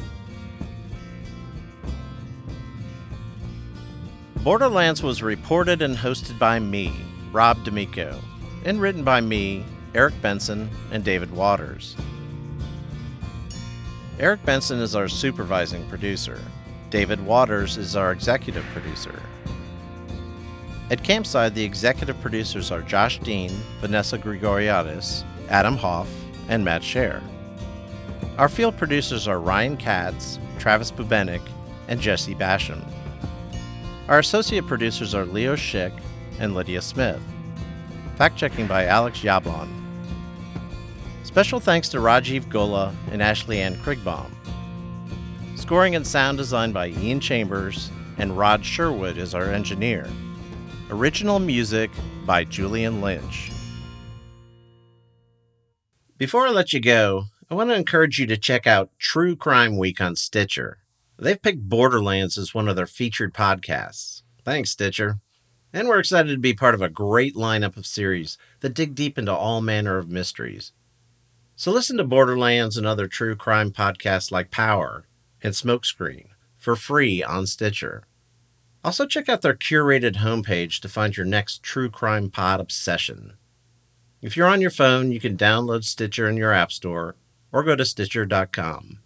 Borderlands 4.43 5.01
was 5.01 5.23
reported 5.23 5.81
and 5.81 5.97
hosted 5.97 6.41
by 6.41 6.59
me, 6.59 6.93
Rob 7.31 7.63
D'Amico, 7.63 8.19
and 8.65 8.81
written 8.81 9.05
by 9.05 9.21
me, 9.21 9.65
Eric 9.95 10.21
Benson, 10.21 10.69
and 10.91 11.05
David 11.05 11.31
Waters. 11.31 11.95
Eric 14.23 14.45
Benson 14.45 14.79
is 14.79 14.95
our 14.95 15.09
supervising 15.09 15.85
producer. 15.89 16.41
David 16.91 17.21
Waters 17.27 17.77
is 17.77 17.97
our 17.97 18.13
executive 18.13 18.65
producer. 18.67 19.21
At 20.93 21.03
Campside, 21.03 21.55
the 21.55 21.65
executive 21.65 22.21
producers 22.21 22.71
are 22.71 22.83
Josh 22.83 23.19
Dean, 23.19 23.51
Vanessa 23.81 24.17
Grigoriadis, 24.17 25.25
Adam 25.49 25.77
Hoff, 25.77 26.09
and 26.49 26.65
Matt 26.65 26.83
Shaer. 26.83 27.21
Our 28.39 28.49
field 28.49 28.77
producers 28.77 29.27
are 29.27 29.41
Ryan 29.41 29.77
Katz, 29.77 30.39
Travis 30.57 30.93
Bubenik, 30.93 31.43
and 31.89 32.01
Jesse 32.01 32.37
Basham. 32.37 32.81
Our 34.07 34.21
associate 34.21 34.69
producers 34.69 35.17
are 35.17 35.25
Leo 35.27 35.57
Schick 35.57 35.99
and 36.39 36.55
Lydia 36.55 36.81
Smith. 36.81 37.21
Fact 38.15 38.37
checking 38.37 38.69
by 38.69 38.87
Alex 38.87 39.23
Yablon. 39.23 39.82
Special 41.33 41.61
thanks 41.61 41.89
to 41.89 41.97
Rajiv 41.97 42.51
Gola 42.51 42.95
and 43.11 43.23
Ashley 43.23 43.59
Ann 43.59 43.77
Krigbaum. 43.77 44.31
Scoring 45.57 45.97
and 45.97 46.07
sound 46.07 46.37
design 46.37 46.73
by 46.73 46.89
Ian 46.89 47.21
Chambers, 47.21 47.91
and 48.19 48.37
Rod 48.37 48.63
Sherwood 48.63 49.17
is 49.17 49.35
our 49.35 49.47
engineer. 49.47 50.07
Original 50.91 51.39
music 51.39 51.91
by 52.27 52.45
Julian 52.45 53.01
Lynch. 53.01 53.51
Before 56.19 56.47
I 56.47 56.51
let 56.51 56.75
you 56.75 56.81
go, 56.81 57.25
I 57.51 57.55
want 57.55 57.71
to 57.71 57.77
encourage 57.77 58.19
you 58.19 58.27
to 58.27 58.37
check 58.37 58.67
out 58.67 58.91
True 58.99 59.35
Crime 59.35 59.79
Week 59.79 60.03
on 60.03 60.17
Stitcher. 60.17 60.81
They've 61.19 61.41
picked 61.41 61.67
Borderlands 61.67 62.37
as 62.37 62.53
one 62.53 62.69
of 62.69 62.77
their 62.77 62.85
featured 62.87 63.33
podcasts. 63.33 64.21
Thanks, 64.45 64.73
Stitcher. 64.73 65.21
And 65.73 65.89
we're 65.89 66.01
excited 66.01 66.33
to 66.33 66.39
be 66.39 66.53
part 66.53 66.75
of 66.75 66.83
a 66.83 66.91
great 66.91 67.35
lineup 67.35 67.79
of 67.79 67.87
series 67.87 68.37
that 68.61 68.75
dig 68.75 68.95
deep 68.95 69.17
into 69.17 69.33
all 69.33 69.63
manner 69.63 69.97
of 69.97 70.11
mysteries. 70.11 70.73
So 71.55 71.71
listen 71.71 71.97
to 71.99 72.05
Borderlands 72.05 72.77
and 72.77 72.87
other 72.87 73.07
true 73.07 73.37
crime 73.37 73.71
podcasts 73.71 74.31
like 74.31 74.51
Power 74.51 75.07
and 75.43 75.55
Smokescreen 75.55 76.29
for 76.59 76.77
free 76.77 77.23
on 77.23 77.47
Stitcher. 77.47 78.05
Also, 78.85 79.07
check 79.07 79.29
out 79.29 79.43
their 79.43 79.55
curated 79.55 80.17
homepage 80.17 80.81
to 80.81 80.89
find 80.89 81.17
your 81.17 81.27
next 81.27 81.63
true 81.63 81.89
crime 81.91 82.31
pod 82.31 82.61
obsession. 82.61 83.35
If 84.21 84.37
you're 84.37 84.49
on 84.49 84.61
your 84.61 84.71
phone, 84.71 85.13
you 85.13 85.21
can 85.21 85.37
download 85.37 85.85
Stitcher 85.85 86.29
in 86.29 86.37
your 86.37 86.53
App 86.53 86.73
Store 86.73 87.17
or 87.53 87.63
go 87.63 87.77
to 87.77 87.85
Stitcher.com. 87.85 89.02